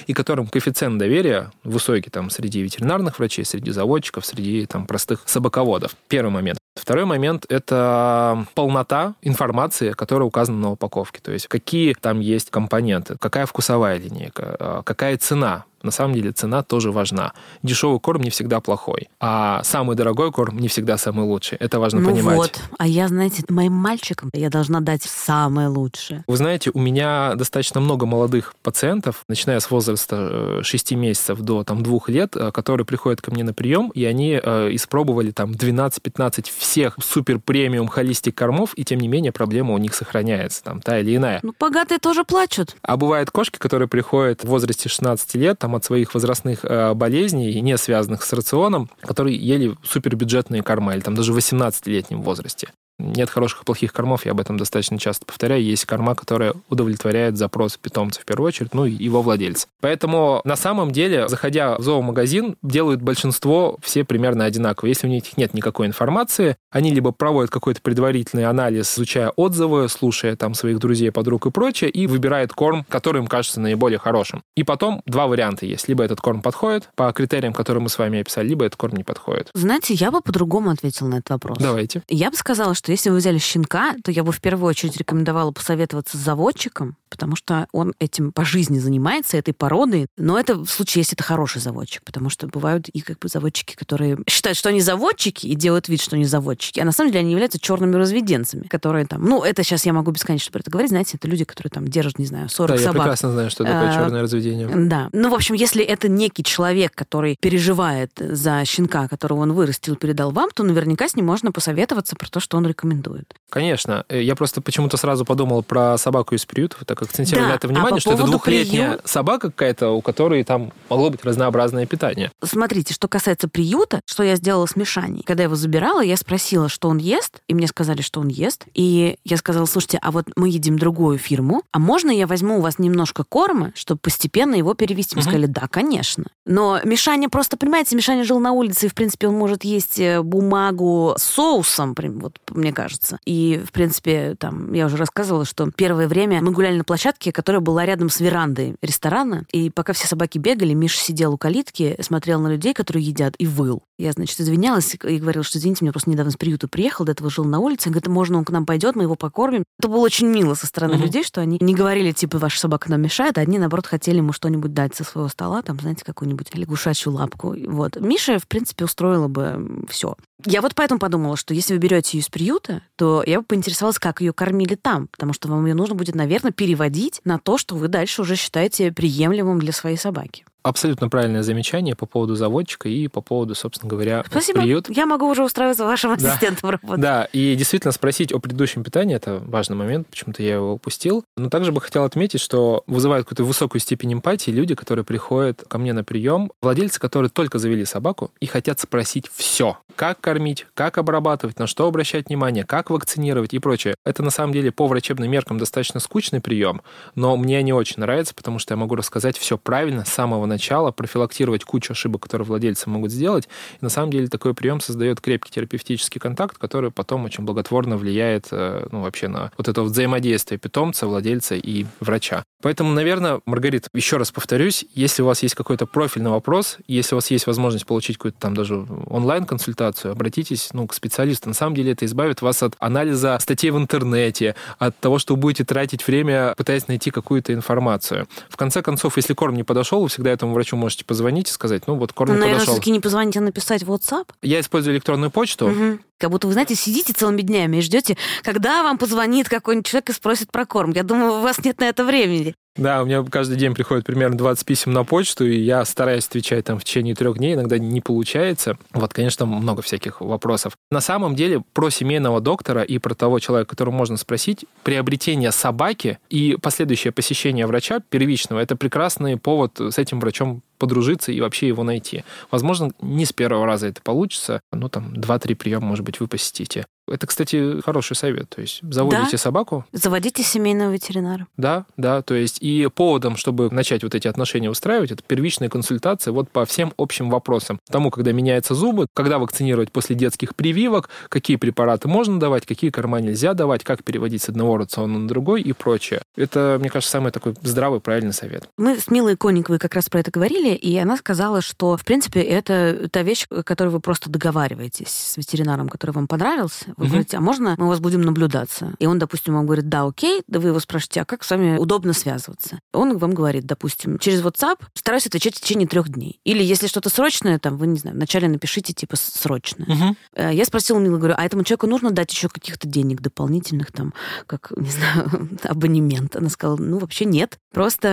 [0.08, 5.96] и которым коэффициент доверия высокий там, среди ветеринарных врачей, среди заводчиков, среди там, простых собаководов.
[6.08, 6.63] Первый момент.
[6.76, 11.20] Второй момент– это полнота информации, которая указана на упаковке.
[11.22, 16.32] То есть какие там есть компоненты, какая вкусовая линейка, а, какая цена на самом деле
[16.32, 17.34] цена тоже важна.
[17.62, 21.58] Дешевый корм не всегда плохой, а самый дорогой корм не всегда самый лучший.
[21.58, 22.38] Это важно ну понимать.
[22.38, 26.24] вот, а я, знаете, моим мальчикам я должна дать самое лучшее.
[26.28, 31.64] Вы знаете, у меня достаточно много молодых пациентов, начиная с возраста 6 э, месяцев до
[31.64, 35.52] там, 2 лет, э, которые приходят ко мне на прием, и они э, испробовали там
[35.52, 40.82] 12-15 всех супер премиум холистик кормов, и тем не менее проблема у них сохраняется, там,
[40.82, 41.40] та или иная.
[41.44, 42.76] Ну, богатые тоже плачут.
[42.82, 47.60] А бывают кошки, которые приходят в возрасте 16 лет, там, от своих возрастных э, болезней,
[47.62, 52.70] не связанных с рационом, которые ели супербюджетные корма, или там даже в 18-летнем возрасте.
[53.00, 55.64] Нет хороших и плохих кормов, я об этом достаточно часто повторяю.
[55.64, 59.68] Есть корма, которая удовлетворяет запрос питомца в первую очередь, ну и его владельца.
[59.82, 64.88] Поэтому на самом деле, заходя в зоомагазин, делают большинство все примерно одинаково.
[64.88, 70.36] Если у них нет никакой информации, они либо проводят какой-то предварительный анализ, изучая отзывы, слушая
[70.36, 74.44] там своих друзей, подруг и прочее, и выбирает корм, который им кажется наиболее хорошим.
[74.56, 75.88] И потом два варианта есть.
[75.88, 79.04] Либо этот корм подходит по критериям, которые мы с вами описали, либо этот корм не
[79.04, 79.50] подходит.
[79.54, 81.58] Знаете, я бы по-другому ответила на этот вопрос.
[81.60, 82.04] Давайте.
[82.08, 85.52] Я бы сказала, что если вы взяли щенка, то я бы в первую очередь рекомендовала
[85.52, 90.08] посоветоваться с заводчиком, потому что он этим по жизни занимается, этой породой.
[90.18, 93.76] Но это в случае, если это хороший заводчик, потому что бывают и как бы заводчики,
[93.76, 97.22] которые считают, что они заводчики и делают вид, что они заводчики, а на самом деле
[97.22, 100.90] они являются черными разведенцами, которые там, ну, это сейчас я могу бесконечно про это говорить,
[100.90, 102.96] знаете, это люди, которые там держат, не знаю, 40 да, собак.
[102.96, 104.68] я прекрасно знаю, что такое А, черное разведение.
[104.68, 105.10] Да.
[105.14, 110.32] Ну, в общем, если это некий человек, который переживает за щенка, которого он вырастил, передал
[110.32, 113.34] вам, то наверняка с ним можно посоветоваться про то, что он рекомендует.
[113.50, 114.04] Конечно.
[114.10, 117.70] Э, Я просто почему-то сразу подумал про собаку из приютов, так акцентировали Да, это а
[117.70, 122.32] внимание, по что это двухлетняя приют- собака какая-то, у которой там могло быть разнообразное питание.
[122.44, 125.22] Смотрите, что касается приюта, что я сделала с Мишаней.
[125.24, 128.66] Когда я его забирала, я спросила, что он ест, и мне сказали, что он ест.
[128.74, 132.62] И я сказала, слушайте, а вот мы едим другую фирму, а можно я возьму у
[132.62, 135.16] вас немножко корма, чтобы постепенно его перевести?
[135.16, 135.30] Мне Мгм.
[135.32, 136.26] сказали, да, конечно.
[136.46, 140.22] Но Мишаня просто, понимаете, Мишаня жил на улице, и, в принципе, он может есть э,
[140.24, 143.20] бумагу с соусом, прям вот мне кажется.
[143.26, 147.62] И, в принципе, там, я уже рассказывала, что первое время мы гуляли на площадке, которая
[147.62, 152.40] была рядом с верандой ресторана, и пока все собаки бегали, Миша сидел у калитки, смотрел
[152.42, 153.84] на людей, которые едят, и выл.
[154.00, 157.30] Я, значит, извинялась и говорила, что, извините, меня просто недавно с приюта приехал, до этого
[157.30, 157.90] жил на улице.
[157.90, 159.64] Он говорит, можно он к нам пойдет, мы его покормим.
[159.80, 161.04] Это было очень мило со стороны Мгм.
[161.04, 164.34] людей, что они не говорили, типа, ваша собака нам мешает, а они, наоборот, хотели ему
[164.34, 167.56] что-нибудь дать со своего стола, там, знаете, какую-нибудь лягушачью лапку.
[167.68, 167.98] Вот.
[168.00, 170.16] Миша, в принципе, устроила бы все.
[170.46, 174.00] Я вот поэтому подумала, что если вы берете ее из приюта, то я бы поинтересовалась,
[174.00, 177.76] как ее кормили там, потому что вам ее нужно будет, наверное, переводить на то, что
[177.76, 180.46] вы дальше уже считаете приемлемым для своей собаки.
[180.64, 184.62] Абсолютно правильное замечание по поводу заводчика и по поводу, собственно говоря, Спасибо.
[184.62, 184.90] приют.
[184.90, 186.30] Я могу уже устраиваться вашим Да.
[186.30, 187.02] ассистентом работать.
[187.02, 191.26] Да, и действительно спросить о предыдущем питании, это важный момент, почему-то я его упустил.
[191.36, 195.78] Но также бы хотел отметить, что вызывают какую-то высокую степень эмпатии люди, которые приходят ко
[195.78, 199.78] мне на прием, владельцы, которые только завели собаку и хотят спросить все.
[199.98, 203.96] Как кормить, как обрабатывать, на что обращать внимание, как вакцинировать и прочее.
[204.06, 206.82] Это на самом деле по врачебным меркам достаточно скучный прием,
[207.16, 210.92] но мне не очень нравится, потому что я могу рассказать все правильно с самого начала,
[210.92, 213.50] профилактировать кучу ошибок, которые владельцы могут сделать.
[213.82, 218.48] И на самом деле такой прием создает крепкий терапевтический контакт, который потом очень благотворно влияет
[218.52, 222.44] э, ну, вообще на вот это взаимодействие питомца, владельца и врача.
[222.62, 227.18] Поэтому, наверное, Маргарита, еще раз повторюсь, если у вас есть какой-то профильный вопрос, если у
[227.18, 231.50] вас есть возможность получить какую-то там даже онлайн-консультацию, обратитесь ну, к специалисту.
[231.50, 235.42] На самом деле это избавит вас от анализа статей в интернете, от того, что вы
[235.42, 238.28] будете тратить время, пытаясь найти какую-то информацию.
[238.50, 241.88] В конце концов, если корм не подошел, вы всегда этому врачу можете позвонить и сказать,
[241.88, 242.74] ну вот корм Ну, наверное, подошел.
[242.76, 244.30] все-таки не позвонить, а написать в WhatsApp.
[244.42, 245.68] Я использую электронную почту.
[245.70, 246.02] Мгм.
[246.18, 250.14] Как будто вы, знаете, сидите целыми днями и ждете, когда вам позвонит какой-нибудь человек и
[250.14, 250.92] спросит про корм.
[250.92, 252.56] Я думаю, у вас нет на это времени.
[252.76, 256.66] Да, у меня каждый день приходит примерно 20 писем на почту, и я стараюсь отвечать
[256.66, 258.78] там в течение трех дней, иногда не получается.
[258.94, 260.74] Вот, конечно, много всяких вопросов.
[260.90, 266.18] На самом деле, про семейного доктора и про того человека, которого можно спросить, приобретение собаки
[266.32, 271.84] и последующее посещение врача первичного, это прекрасный повод с этим врачом подружиться и вообще его
[271.84, 272.24] найти.
[272.52, 276.86] Возможно, не с первого раза это получится, ну, там, 2-3 приема, может быть, вы посетите.
[277.06, 278.48] Это, кстати, хороший совет.
[278.50, 279.38] То есть заводите Да.
[279.38, 281.48] собаку, Заводите семейного ветеринара.
[281.58, 286.32] да, да, то есть и поводом, чтобы начать вот эти отношения устраивать, это первичная консультация
[286.32, 287.80] вот по всем общим вопросам.
[287.92, 293.20] Тому, когда меняются зубы, когда вакцинировать после детских прививок, какие препараты можно давать, какие корма
[293.20, 296.22] нельзя давать, как переводить с одного рациона на другой и прочее.
[296.38, 298.70] Это, мне кажется, самый такой здравый, правильный совет.
[298.78, 302.42] Мы с Милой Конниковой как раз про это говорили, и она сказала, что, в принципе,
[302.42, 306.86] это та вещь, о которой вы просто договариваетесь с ветеринаром, который вам понравился.
[306.98, 307.10] Вы Мгм.
[307.10, 308.94] говорите, а можно мы у вас будем наблюдаться?
[309.00, 310.42] И он, допустим, вам говорит, да, окей.
[310.48, 312.80] Да вы его спрашиваете, а как с вами удобно связываться?
[312.94, 316.40] Он вам говорит, допустим, через WhatsApp стараюсь отвечать в течение трех дней.
[316.44, 320.16] Или если что-то срочное, там, вы, не знаю, вначале напишите, типа, срочно.
[320.36, 323.92] Э, Я спросила у Милы, говорю, а этому человеку нужно дать еще каких-то денег дополнительных,
[323.92, 324.14] там,
[324.48, 326.36] как, не знаю, абонемент?
[326.36, 327.58] Она сказала, ну, вообще нет.
[327.74, 328.08] Просто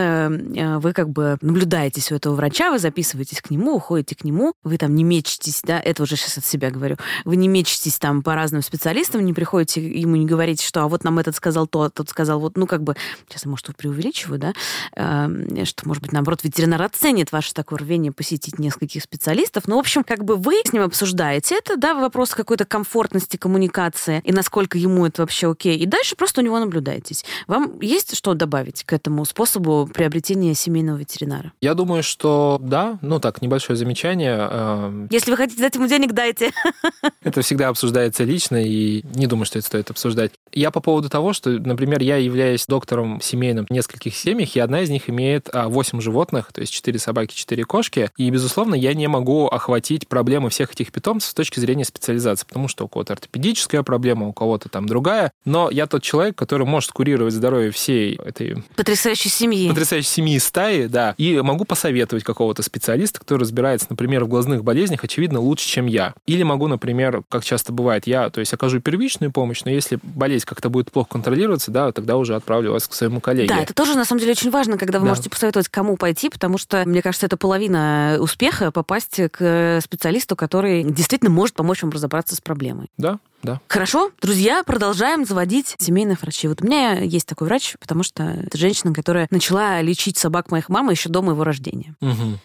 [0.57, 4.55] э, вы как бы наблюдаетесь у этого врача, вы записываетесь к нему, уходите к нему,
[4.65, 8.23] вы там не мечетесь, да, это уже сейчас от себя говорю, вы не мечетесь там
[8.23, 11.83] по разным специалистам, не приходите ему не говорите, что а вот нам этот сказал то,
[11.83, 12.97] а тот сказал вот, ну как бы,
[13.29, 14.53] сейчас я, может, преувеличиваю, да,
[14.97, 19.65] э, что, может быть, наоборот, ветеринар оценит ваше такое рвение посетить нескольких специалистов.
[19.67, 24.23] Ну, в общем, как бы вы с ним обсуждаете это, да, вопрос какой-то комфортности коммуникации
[24.25, 25.77] и насколько ему это вообще окей.
[25.77, 27.25] И дальше просто у него наблюдаетесь.
[27.47, 31.53] Вам есть что добавить к этому способу приобретения семейного ветеринара?
[31.61, 32.30] Я думаю, что
[32.61, 32.99] да.
[33.03, 34.49] Ну так, небольшое замечание.
[34.51, 36.53] Эм, Если вы хотите дать ему денег, дайте.
[37.23, 40.33] Это всегда обсуждается лично, и не думаю, что это стоит обсуждать.
[40.53, 44.81] Я по поводу того, что, например, я являюсь доктором семейным в нескольких семьях, и одна
[44.81, 48.95] из них имеет 8 а, животных, то есть 4 собаки, 4 кошки, и, безусловно, я
[48.95, 53.13] не могу охватить проблемы всех этих питомцев с точки зрения специализации, потому что у кого-то
[53.13, 58.17] ортопедическая проблема, у кого-то там другая, но я тот человек, который может курировать здоровье всей
[58.17, 58.65] этой...
[58.77, 59.69] Потрясающей семьи.
[59.69, 65.05] Потрясающей семьи стаи, да, и могу посоветовать какого-то специалиста, который разбирается, например, в глазных болезнях,
[65.05, 66.15] очевидно, лучше, чем я.
[66.27, 70.47] Или могу, например, как часто бывает, я, то есть окажу первичную помощь, но если болезнь
[70.47, 73.49] как-то будет плохо контролироваться, да, тогда уже отправлю вас к своему коллеге.
[73.49, 75.11] Да, это тоже, на самом деле, очень важно, когда вы да.
[75.11, 80.85] можете посоветовать, кому пойти, потому что, мне кажется, это половина успеха попасть к специалисту, который
[80.85, 82.89] действительно может помочь вам разобраться с проблемой.
[82.97, 83.61] Да, да.
[83.69, 86.49] Хорошо, друзья, продолжаем заводить семейных врачей.
[86.49, 90.69] Вот у меня есть такой врач, потому что это женщина, которая начала лечить собак моих
[90.69, 91.95] мамы еще до моего рождения.
[92.01, 92.39] Угу.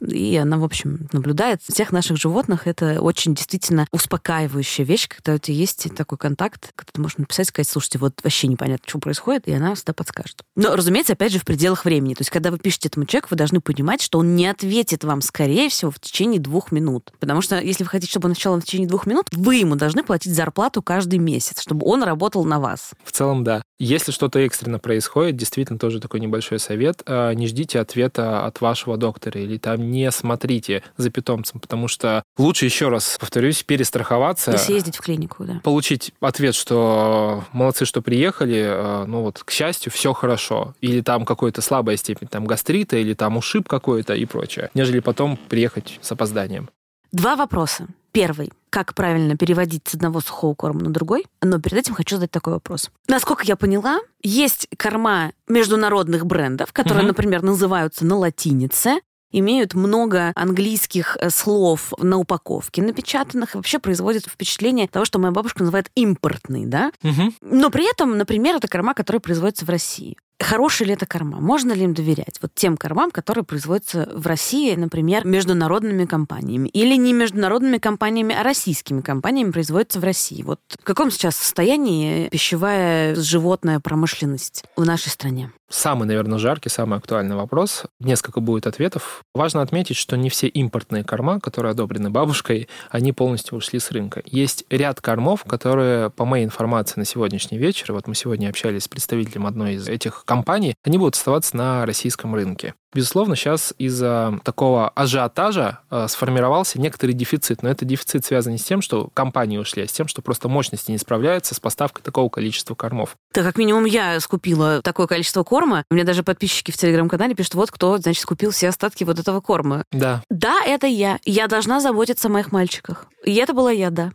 [0.00, 2.66] И она, в общем, наблюдает всех наших животных.
[2.66, 7.48] Это очень действительно успокаивающая вещь, когда у тебя есть такой контакт, когда ты можешь написать,
[7.48, 10.42] сказать, слушайте, вот вообще непонятно, что происходит, и она всегда подскажет.
[10.56, 12.14] Но, разумеется, опять же, в пределах времени.
[12.14, 15.20] То есть, когда вы пишете этому человеку, вы должны понимать, что он не ответит вам,
[15.20, 17.12] скорее всего, в течение двух минут.
[17.18, 20.02] Потому что, если вы хотите, чтобы он отвечал в течение двух минут, вы ему должны
[20.02, 22.92] платить зарплату каждый месяц, чтобы он работал на вас.
[23.04, 23.62] В целом, да.
[23.78, 28.96] Если что-то экстренно происходит, действительно тоже такой небольшой совет, а, не ждите ответа от вашего
[28.96, 34.52] доктора или там не смотрите за питомцем, потому что лучше, еще раз повторюсь, перестраховаться.
[34.52, 35.60] И съездить в клинику, да.
[35.64, 40.74] Получить ответ, что молодцы, что приехали, а, ну вот, к счастью, все хорошо.
[40.80, 45.36] Или там какая-то слабая степень, там гастрита, или там ушиб какой-то и прочее, нежели потом
[45.36, 46.68] приехать с опозданием.
[47.12, 47.86] Два вопроса.
[48.12, 48.52] Первый.
[48.70, 51.26] Как правильно переводить с одного сухого корма на другой?
[51.40, 52.90] Но перед этим хочу задать такой вопрос.
[53.06, 57.08] Насколько я поняла, есть корма международных брендов, которые, угу.
[57.08, 59.00] например, называются на латинице,
[59.30, 65.32] имеют много английских э, слов на упаковке напечатанных, и вообще производят впечатление того, что моя
[65.32, 66.92] бабушка называет импортный, да?
[67.02, 67.34] Угу.
[67.42, 70.16] Но при этом, например, это корма, которая производится в России.
[70.40, 71.40] Хорошая ли это корма?
[71.40, 72.38] Можно ли им доверять?
[72.40, 76.68] Вот тем кормам, которые производятся в России, например, международными компаниями.
[76.68, 80.42] Или не международными компаниями, а российскими компаниями производятся в России.
[80.42, 85.50] Вот в каком сейчас состоянии пищевая животная промышленность в нашей стране?
[85.70, 87.84] Самый, наверное, жаркий, самый актуальный вопрос.
[88.00, 89.22] Несколько будет ответов.
[89.34, 94.22] Важно отметить, что не все импортные корма, которые одобрены бабушкой, они полностью ушли с рынка.
[94.24, 98.88] Есть ряд кормов, которые, по моей информации на сегодняшний вечер, вот мы сегодня общались с
[98.88, 102.74] представителем одной из этих компаний, они будут оставаться на российском рынке.
[102.94, 108.64] Безусловно, сейчас из-за такого ажиотажа э, сформировался некоторый дефицит, но это дефицит связан не с
[108.64, 112.28] тем, что компании ушли, а с тем, что просто мощности не справляются с поставкой такого
[112.28, 113.16] количества кормов.
[113.34, 115.84] Да, как минимум я скупила такое количество корма.
[115.90, 119.40] У меня даже подписчики в телеграм-канале пишут, вот кто, значит, скупил все остатки вот этого
[119.40, 119.84] корма.
[119.92, 120.22] Да.
[120.30, 121.18] Да, это я.
[121.24, 123.06] Я должна заботиться о моих мальчиках.
[123.24, 124.12] И это была я, да.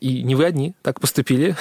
[0.00, 1.56] И не вы одни так поступили.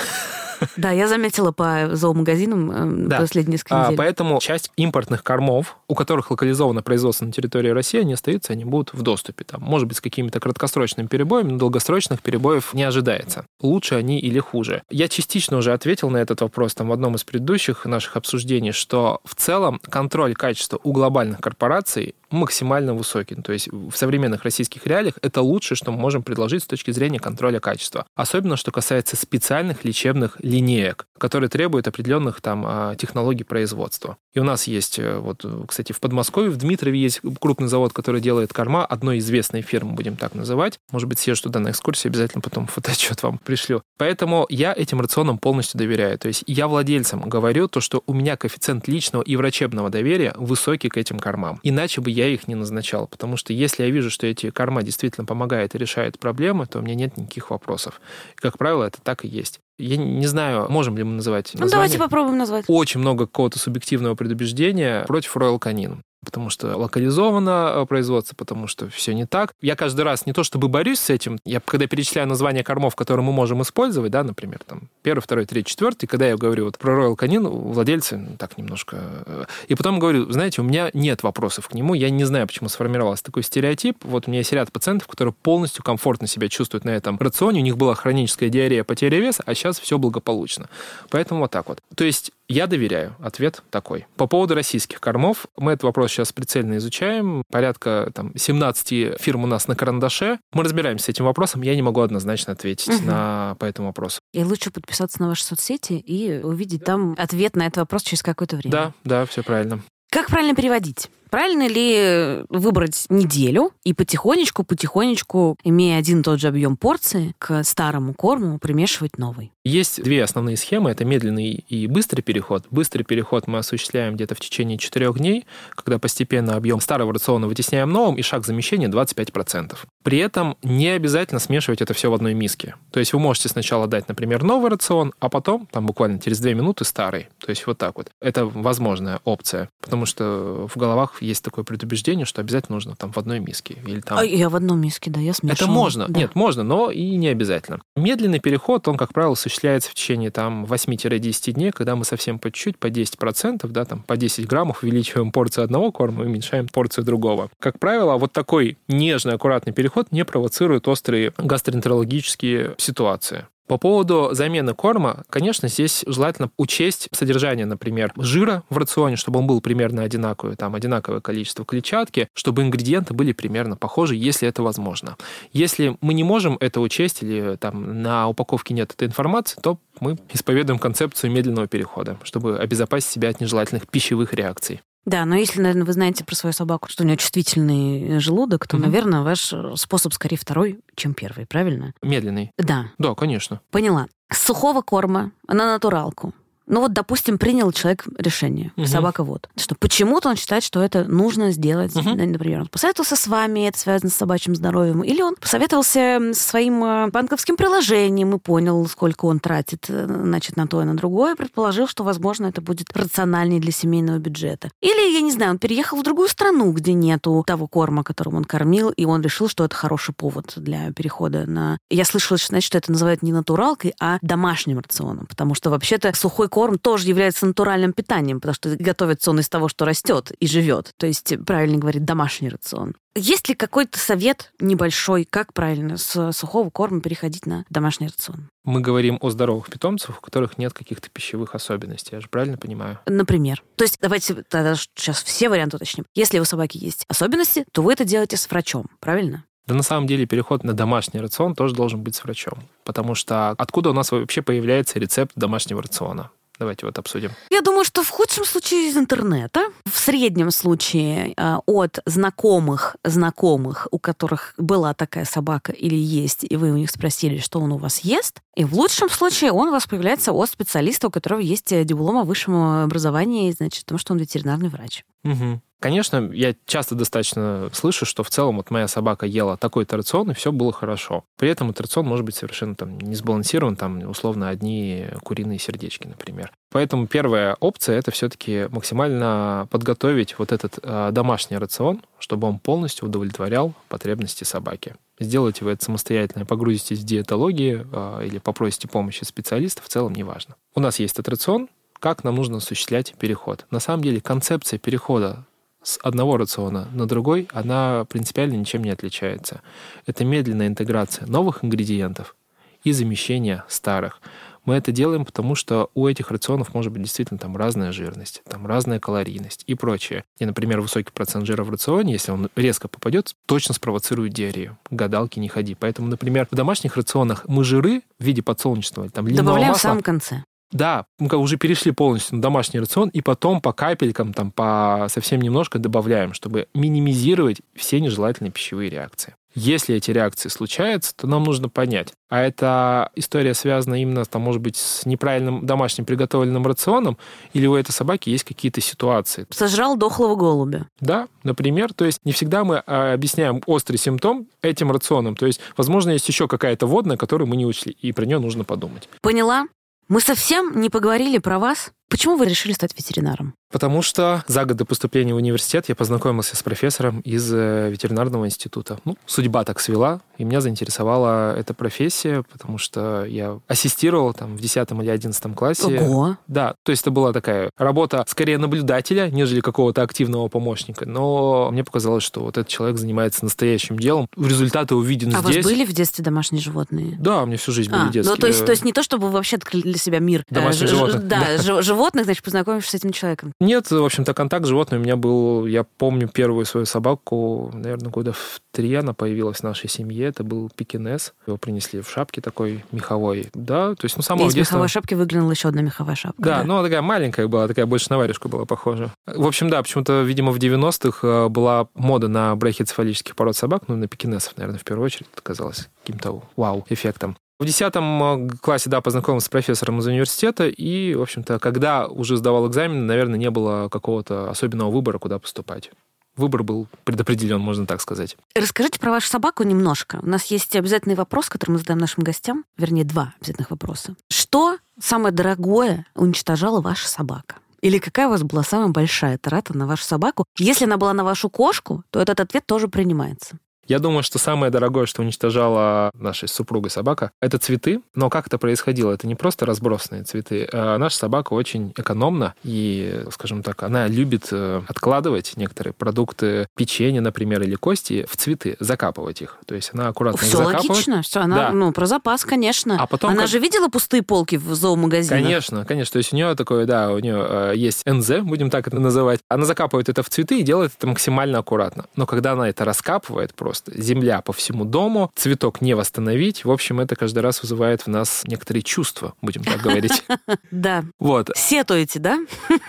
[0.78, 3.20] Да, я заметила по зоомагазинам э, да.
[3.20, 3.93] последние несколько недель.
[3.93, 8.66] А, поэтому часть импортных кормов, у которых локализовано производство на территории России, они остаются, они
[8.66, 9.43] будут в доступе.
[9.45, 13.45] Там, может быть, с какими-то краткосрочными перебоями, но долгосрочных перебоев не ожидается.
[13.62, 14.84] Лучше они или хуже.
[14.89, 19.22] Я частично уже ответил на этот вопрос там, в одном из предыдущих наших обсуждений, что
[19.24, 23.36] в целом контроль качества у глобальных корпораций максимально высокий.
[23.36, 27.20] То есть в современных российских реалиях это лучшее, что мы можем предложить с точки зрения
[27.20, 28.06] контроля качества.
[28.16, 34.18] Особенно, что касается специальных лечебных линеек, которые требуют определенных там а, технологий производства.
[34.36, 38.20] И у нас есть, э, вот, кстати, в Подмосковье, в Дмитрове есть крупный завод, который
[38.22, 40.78] делает корма одной известной фирмы, будем так называть.
[40.92, 43.82] Может быть, съезжу туда на экскурсию, обязательно потом фотоотчет вам пришлю.
[43.98, 46.20] Поэтому я этим рационам полностью доверяю.
[46.20, 50.90] То есть я владельцам говорю то, что у меня коэффициент личного и врачебного доверия высокий
[50.90, 51.60] к этим кормам.
[51.64, 55.26] Иначе бы я их не назначал, потому что если я вижу, что эти корма действительно
[55.26, 58.02] помогают и решают проблемы, то у меня нет никаких вопросов.
[58.36, 59.62] И, как правило, это так и есть.
[59.78, 62.66] Я не знаю, можем ли мы называть Ну, давайте попробуем назвать.
[62.68, 68.90] Очень много какого-то субъективного предубеждения против Royal Canin потому что локализовано э, производство, потому что
[68.90, 69.54] все не так.
[69.62, 73.26] Я каждый раз не то чтобы борюсь с этим, я когда перечисляю названия кормов, которые
[73.26, 76.08] мы можем использовать, да, например, там Первый, второй, третий, четвертый.
[76.08, 78.98] Когда я говорю вот про Royal Canin, владельцы так немножко...
[79.28, 82.70] Э, и потом говорю, знаете, у меня нет вопросов к нему, я не знаю, почему
[82.70, 83.98] сформировался такой стереотип.
[84.04, 87.64] Вот у меня есть ряд пациентов, которые полностью комфортно себя чувствуют на этом рационе, у
[87.64, 90.70] них была хроническая диарея, потеря веса, а сейчас все благополучно.
[91.12, 91.78] Поэтому вот так вот.
[91.94, 93.16] То есть я доверяю.
[93.20, 94.06] Ответ такой.
[94.18, 97.43] По поводу российских кормов, мы этот вопрос сейчас прицельно изучаем.
[97.52, 100.39] Порядка там, 17 фирм у нас на карандаше.
[100.54, 101.62] Мы разбираемся с этим вопросом.
[101.62, 103.06] Я не могу однозначно ответить угу.
[103.06, 104.20] на, по этому вопросу.
[104.34, 108.58] И лучше подписаться на ваши соцсети и увидеть там ответ на этот вопрос через какое-то
[108.58, 108.72] время.
[108.72, 109.82] Да, да, все правильно.
[110.12, 111.10] Как правильно переводить?
[111.30, 117.64] Правильно ли выбрать неделю и потихонечку, потихонечку, имея один и тот же объем порции, к
[117.64, 119.52] старому корму примешивать новый?
[119.64, 120.92] Есть две основные схемы.
[120.92, 122.66] Это медленный и быстрый переход.
[122.70, 127.90] Быстрый переход мы осуществляем где-то в течение четырех дней, когда постепенно объем старого рациона вытесняем
[127.90, 129.76] новым, и шаг замещения 25%.
[130.04, 132.76] При этом не обязательно смешивать это все в одной миске.
[132.92, 136.54] То есть вы можете сначала дать, например, новый рацион, а потом, там буквально через две
[136.54, 137.28] минуты, старый.
[137.40, 138.12] То есть вот так вот.
[138.22, 143.18] Это возможная опция, потому что в головах есть такое предубеждение, что обязательно нужно там в
[143.18, 143.78] одной миске.
[143.86, 144.18] Или там...
[144.18, 145.56] А я в одной миске, да, я смешиваю.
[145.56, 146.08] Это можно.
[146.08, 146.20] Да.
[146.20, 147.82] Нет, можно, но и не обязательно.
[147.96, 152.52] Медленный переход, он, как правило, осуществляется в течение там 8-10 дней, когда мы совсем по
[152.52, 157.06] чуть-чуть, по 10%, да, там по 10 граммов увеличиваем порцию одного корма и уменьшаем порцию
[157.06, 157.50] другого.
[157.60, 163.48] Как правило, вот такой нежный, аккуратный переход не провоцирует острые гастроэнтерологические ситуации.
[163.68, 169.47] По поводу замены корма, конечно, здесь желательно учесть содержание, например, жира в рационе, чтобы он
[169.47, 175.18] был примерно одинаковый, там одинаковое количество клетчатки, чтобы ингредиенты были примерно похожи, если это возможно.
[175.51, 180.18] Если мы не можем это учесть или там на упаковке нет этой информации, то мы
[180.32, 184.82] исповедуем концепцию медленного перехода, чтобы обезопасить себя от нежелательных пищевых реакций.
[185.06, 188.78] Да, но если, наверное, вы знаете про свою собаку, что у нее чувствительный желудок, то,
[188.78, 188.86] угу.
[188.86, 191.93] наверное, ваш способ скорее второй, чем первый, правильно?
[192.01, 192.51] Медленный.
[192.58, 192.91] Да.
[192.97, 193.62] Да, конечно.
[193.72, 194.08] Поняла.
[194.32, 196.34] С сухого корма на натуралку
[196.68, 198.88] ну вот, допустим, принял человек решение, угу.
[198.88, 201.95] собака вот, что почему-то он считает, что это нужно сделать.
[201.95, 202.16] Угу.
[202.16, 206.84] Например, он посоветовался с вами, это связано с собачьим здоровьем, или он посоветовался со своим
[206.84, 211.36] э, банковским приложением и понял, сколько он тратит э, значит, на то и на другое,
[211.36, 214.72] предположил, что, возможно, это будет рациональнее для семейного бюджета.
[214.82, 218.45] Или, я не знаю, он переехал в другую страну, где нету того корма, которым он
[218.45, 221.78] кормил, и он решил, что это хороший повод для перехода на...
[221.89, 226.49] Я слышала, значит, что это называют не натуралкой, а домашним рационом, потому что вообще-то сухой
[226.56, 230.93] корм тоже является натуральным питанием, потому что готовится он из того, что растет и живет.
[230.95, 232.95] То есть, правильно говорить, домашний рацион.
[233.14, 238.47] Есть ли какой-то совет небольшой, как правильно с сухого корма переходить на домашний рацион?
[238.64, 242.16] Мы говорим о здоровых питомцах, у которых нет каких-то пищевых особенностей.
[242.16, 242.99] Я же правильно понимаю?
[243.06, 243.62] Например.
[243.76, 246.06] То есть давайте тогда сейчас все варианты уточним.
[246.16, 249.43] Если у собаки есть особенности, то вы это делаете с врачом, правильно?
[249.68, 252.60] Да на самом деле переход на домашний рацион тоже должен быть с врачом.
[252.86, 256.32] Потому что откуда у нас вообще появляется рецепт домашнего рациона?
[256.60, 257.32] Давайте вот обсудим.
[257.49, 263.88] Я думаю, что в худшем случае из интернета, в среднем случае э, от знакомых знакомых,
[263.91, 267.78] у которых была такая собака или есть, и вы у них спросили, что он у
[267.78, 271.72] вас ест, и в лучшем случае он у вас появляется от специалиста, у которого есть
[271.72, 275.03] э, диплом о высшем образовании, значит, потому что он ветеринарный врач.
[275.24, 275.62] Угу.
[275.86, 280.34] Конечно, я часто достаточно слышу, что в целом вот моя собака ела такой-то рацион, и
[280.34, 281.26] все было хорошо.
[281.38, 286.08] При этом этот рацион может быть совершенно там не сбалансирован, там условно одни куриные сердечки,
[286.08, 286.52] например.
[286.72, 293.08] Поэтому первая опция это все-таки максимально подготовить вот этот э, домашний рацион, чтобы он полностью
[293.08, 294.96] удовлетворял потребности собаки.
[295.20, 300.56] Сделайте вы это самостоятельно, погрузитесь в диетологии э, или попросите помощи специалиста, в целом неважно.
[300.74, 301.70] У нас есть этот рацион,
[302.00, 303.68] как нам нужно осуществлять переход.
[303.70, 305.46] На самом деле концепция перехода
[305.86, 309.62] с одного рациона на другой, она принципиально ничем не отличается.
[310.06, 312.36] Это медленная интеграция новых ингредиентов
[312.84, 314.20] и замещение старых.
[314.66, 318.66] Мы это делаем, потому что у этих рационов может быть действительно там разная жирность, там
[318.66, 320.24] разная калорийность и прочее.
[320.40, 324.80] И, например, высокий процент жира в рационе, если он резко попадет, точно спровоцирует диарею.
[324.90, 325.76] Гадалки не ходи.
[325.76, 330.44] Поэтому, например, в домашних рационах мы жиры в виде подсолнечного, там, Добавляем в самом конце.
[330.72, 335.41] Да, мы уже перешли полностью на домашний рацион, и потом по капелькам, там, по совсем
[335.41, 339.36] немножко добавляем, чтобы минимизировать все нежелательные пищевые реакции.
[339.55, 344.61] Если эти реакции случаются, то нам нужно понять, а эта история связана именно, там, может
[344.61, 347.18] быть, с неправильным домашним приготовленным рационом,
[347.53, 349.47] или у этой собаки есть какие-то ситуации.
[349.51, 350.88] Сожрал дохлого голубя.
[350.99, 351.93] Да, например.
[351.93, 355.38] То есть не всегда мы а, объясняем острый симптом этим рационом.
[355.38, 358.66] То есть, возможно, есть еще какая-то водная, которую мы не учли, и про нее нужно
[358.66, 359.07] подумать.
[359.22, 359.68] Поняла.
[360.08, 361.91] Мы совсем не поговорили про вас.
[362.10, 363.56] Почему вы решили стать ветеринаром?
[363.72, 368.45] Потому что за год до поступления в университет я познакомился с профессором из э, ветеринарного
[368.45, 368.99] института.
[369.03, 374.62] Ну, судьба так свела, и меня заинтересовала эта профессия, потому что я ассистировал там в
[374.62, 375.99] 10 или 11 классе.
[375.99, 376.38] Ого!
[376.47, 381.06] Да, то есть это была такая работа скорее наблюдателя, нежели какого-то активного помощника.
[381.06, 384.28] Но мне показалось, что вот этот человек занимается настоящим делом.
[384.38, 385.56] Результаты увидены а здесь.
[385.56, 387.18] у вас были в детстве домашние животные?
[387.20, 388.36] Да, у меня всю жизнь были А, детские.
[388.36, 390.53] ну, то есть, то есть не то, чтобы вы вообще открыли для себя мир э,
[390.53, 391.28] Домашних ж- животных.
[391.28, 393.54] Да, ж- животных, значит, познакомившись с этим человеком.
[393.60, 395.66] Нет, в общем-то, контакт с животным у меня был...
[395.66, 400.26] Я помню первую свою собаку, наверное, года в три она появилась в нашей семье.
[400.28, 401.34] Это был пекинес.
[401.48, 403.48] Его принесли в шапке такой меховой.
[403.54, 404.76] Да, то есть, ну, самого из детства...
[404.76, 406.41] меховой шапки выглянула еще одна меховая шапка.
[406.41, 409.12] Да, ну, она такая маленькая была, такая больше на варежку была похожа.
[409.26, 413.96] В общем, да, почему-то, видимо, в 90-х э, была мода на брахицефалических пород собак, ну,
[413.96, 417.38] на пекинесов, наверное, в первую очередь, это казалось каким-то вау-эффектом.
[417.58, 422.68] В 10 классе, да, познакомился с профессором из университета, и, в общем-то, когда уже сдавал
[422.68, 425.89] экзамен, наверное, не было какого-то особенного выбора, куда поступать.
[426.36, 428.36] Выбор был предопределен, можно так сказать.
[428.56, 430.20] Расскажите про вашу собаку немножко.
[430.22, 432.66] У нас есть обязательный вопрос, который мы задаем нашим гостям.
[432.78, 434.16] Вернее, два обязательных вопроса.
[434.30, 437.56] Что самое дорогое уничтожала ваша собака?
[437.80, 440.45] Или какая у вас была самая большая трата на вашу собаку?
[440.58, 443.58] Если она была на вашу кошку, то этот ответ тоже принимается.
[443.88, 448.02] Я думаю, что самое дорогое, что уничтожала наша с супругой собака, это цветы.
[448.16, 449.12] Но как это происходило?
[449.14, 450.68] Это не просто разбросанные цветы.
[450.72, 457.22] А наша собака очень экономна и, скажем так, она любит э, откладывать некоторые продукты, печенье,
[457.22, 459.58] например, или кости в цветы, закапывать их.
[459.66, 460.90] То есть она аккуратно их Все закапывает.
[460.90, 461.22] логично.
[461.22, 461.72] Все, она, Да.
[461.72, 462.98] ну, про запас, конечно.
[463.00, 465.40] А потом она как- же видела пустые полки в зоомагазинах?
[465.42, 466.14] Конечно, конечно.
[466.14, 469.40] То есть у нее такое, да, у нее э, есть НЗ, будем так это называть.
[469.50, 472.06] Она закапывает это в цветы и делает это максимально аккуратно.
[472.16, 477.00] Но когда она это раскапывает просто, земля по всему дому, цветок не восстановить, в общем,
[477.00, 480.24] это каждый раз вызывает в нас некоторые чувства, будем так говорить.
[480.72, 481.06] Да.
[481.20, 481.52] Вот.
[481.56, 482.40] Сетуете, да?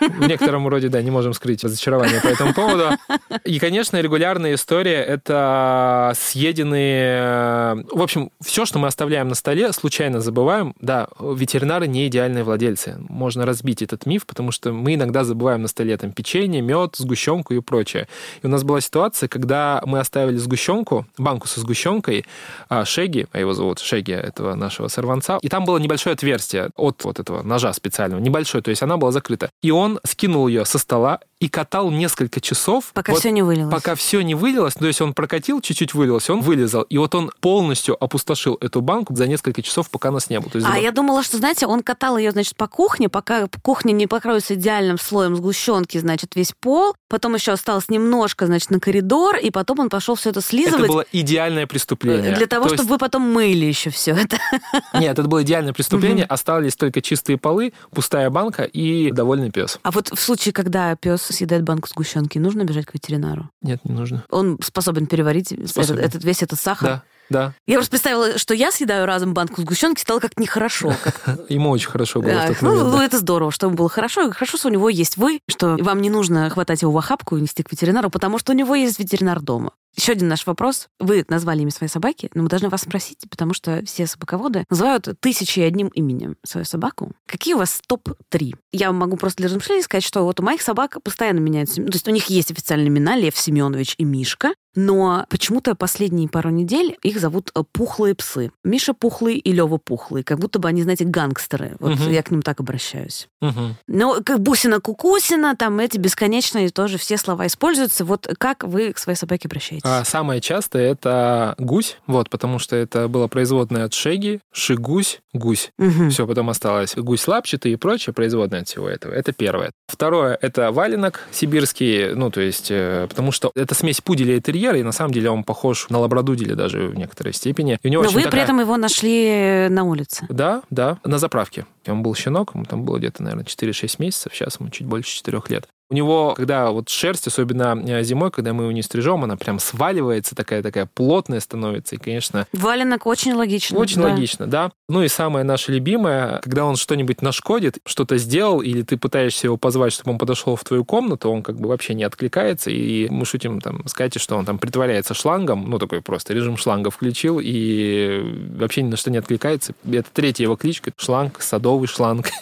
[0.01, 2.91] В некотором роде, да, не можем скрыть разочарование по этому поводу.
[3.45, 7.85] И, конечно, регулярная история— это съеденные...
[7.91, 10.75] В общем, все, что мы оставляем на столе, случайно забываем.
[10.81, 12.97] Да, ветеринары не идеальные владельцы.
[13.09, 17.55] Можно разбить этот миф, потому что мы иногда забываем на столе там печенье, мед, сгущенку
[17.55, 18.09] и прочее.
[18.43, 20.76] И у нас была ситуация, когда мы оставили сгущенку,
[21.19, 22.25] банку со сгущенкой,
[22.69, 27.05] а, Шеги, а его зовут Шеги, этого нашего сорванца, и там было небольшое отверстие от
[27.05, 29.51] вот этого ножа специального, небольшое, то есть она была закрыта.
[29.63, 32.93] И он скинул ее со стола и катал несколько часов.
[32.95, 33.73] Пока вот все не вылилось.
[33.73, 36.83] Пока все не вылилось, то есть он прокатил, чуть-чуть вылилось, он вылезал.
[36.83, 40.51] И вот он полностью опустошил эту банку за несколько часов, пока нас не было.
[40.51, 43.49] То есть, А да, я думала, что, знаете, он катал ее, значит, по кухне, пока
[43.63, 46.95] кухня не покроется идеальным слоем сгущенки, значит, весь пол.
[47.09, 50.89] Потом еще осталось немножко, значит, на коридор, и потом он пошел все это это слизывать.
[50.89, 52.35] было идеальное преступление.
[52.35, 54.39] Для того, То есть- чтобы вы потом мыли еще все это.
[54.95, 56.25] Нет, это было идеальное преступление.
[56.25, 59.79] Остались только чистые полы, пустая банка и довольный пес.
[59.83, 63.51] А вот в случае, когда пес съедает банку сгущенки, нужно бежать к ветеринару?
[63.63, 64.25] Нет, не нужно.
[64.31, 66.89] Он способен переварить этот, этот- весь этот сахар?
[66.89, 67.55] Да, да.
[67.67, 70.95] Я просто представила, что я съедаю разом банку сгущенки, стало как нехорошо.
[71.03, 72.87] как Ему очень хорошо было в тот ну, момент.
[72.87, 73.05] ну, да.
[73.05, 74.29] это здорово, что ему было хорошо.
[74.29, 77.37] И хорошо, что у него есть вы, что вам не нужно хватать его в охапку
[77.37, 79.73] и нести к ветеринару, потому что у него есть ветеринар дома.
[79.97, 80.89] Еще один наш вопрос.
[81.01, 85.09] Вы назвали имя своей собаки, но мы должны вас спросить, потому что все собаководы называют
[85.21, 87.13] тысячей и одним именем свою собаку.
[87.27, 88.55] Какие у вас топ-3?
[88.73, 91.81] Я могу просто для размышления сказать, что вот у моих собак постоянно меняются.
[91.81, 96.29] ну, То есть у них есть официальные имена Лев Семенович и Мишка, но почему-то последние
[96.29, 98.53] пару недель их зовут э, пухлые псы.
[98.63, 100.23] Миша пухлый и Лева пухлый.
[100.23, 101.77] Как будто бы они, знаете, гангстеры.
[101.81, 102.11] Вот Мгм.
[102.11, 103.29] я к ним так обращаюсь.
[103.41, 103.77] Мгм.
[103.89, 108.05] Ну, как бусина-кукусина, там эти бесконечные тоже все слова используются.
[108.05, 109.83] Вот как вы к своей собаке обращаетесь?
[109.85, 115.71] А самое частое это гусь, вот, потому что это было производное от шеги, шигусь, гусь.
[115.79, 116.11] Мгм.
[116.11, 119.13] Все, потом осталось гусь лапчатый и прочее, производное от всего этого.
[119.13, 119.71] Это первое.
[119.89, 124.66] Второе, это валенок сибирский, ну, то есть, э, потому что это смесь пуделя и терьера,
[124.75, 127.79] и на самом деле он похож на лабрадуделя даже в некоторой степени.
[127.83, 130.27] И у него Но вы при такая- этом его нашли на улице.
[130.29, 131.67] Да, да, на заправке.
[131.87, 135.49] Он был щенок, ему там было где-то, наверное, 4-6 месяцев, сейчас ему чуть больше 4
[135.49, 135.69] лет.
[135.89, 139.61] У него, когда вот шерсть, особенно э, зимой, когда мы его не стрижем, она прям
[139.61, 141.95] сваливается, такая-такая плотная становится.
[141.95, 143.79] И, конечно, Валенок очень логично.
[143.79, 144.09] очень да.
[144.09, 144.73] логично, да.
[144.89, 149.57] Ну и самое наше любимое, когда он что-нибудь нашкодит, что-то сделал, или ты пытаешься его
[149.57, 153.25] позвать, чтобы он подошел в твою комнату, он как бы вообще не откликается, и мы
[153.25, 157.39] шутим там с Катей, что он там притворяется шлангом, ну такой просто режим шланга включил,
[157.41, 158.23] и
[158.57, 159.75] вообще ни на что не откликается.
[159.89, 162.31] Это третья его кличка, шланг, садовый шланг.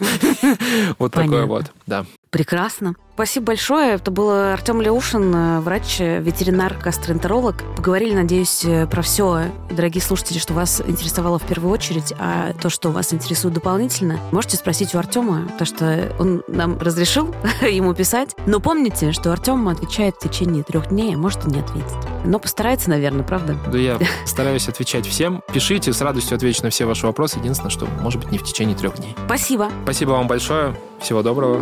[0.98, 2.06] Вот такое вот, да.
[2.34, 2.96] Прекрасно.
[3.14, 3.94] Спасибо большое.
[3.94, 7.62] Это был Артем Леушин, врач, ветеринар, гастроэнтеролог.
[7.76, 12.90] Поговорили, надеюсь, про все, дорогие слушатели, что вас интересовало в первую очередь, а то, что
[12.90, 17.32] вас интересует дополнительно, можете спросить у Артема, потому что он нам разрешил
[17.62, 18.34] ему писать.
[18.46, 21.94] Но помните, что Артем отвечает в течение трех дней, а может и не ответит.
[22.24, 23.56] Но постарается, наверное, правда?
[23.70, 25.40] Да я стараюсь отвечать всем.
[25.52, 27.38] Пишите, с радостью отвечу на все ваши вопросы.
[27.38, 29.14] Единственное, что, может быть, не в течение трех дней.
[29.26, 29.70] Спасибо.
[29.84, 30.74] Спасибо вам большое.
[31.00, 31.60] Всего доброго.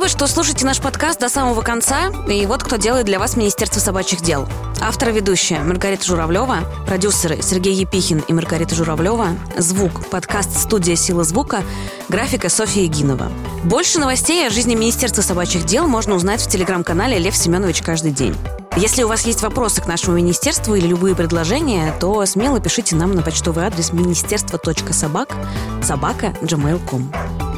[0.00, 2.10] Спасибо, что слушаете наш подкаст до самого конца.
[2.26, 4.48] И вот кто делает для вас Министерство собачьих дел.
[4.80, 11.62] Автор ведущая Маргарита Журавлева, продюсеры Сергей Епихин и Маргарита Журавлева, звук, подкаст «Студия Сила звука»,
[12.08, 13.30] графика Софья Егинова.
[13.62, 18.34] Больше новостей о жизни Министерства собачьих дел можно узнать в телеграм-канале Лев Семенович каждый день.
[18.76, 23.14] Если у вас есть вопросы к нашему министерству или любые предложения, то смело пишите нам
[23.14, 25.36] на почтовый адрес министерство.собак
[25.82, 27.49] собака gmail.com.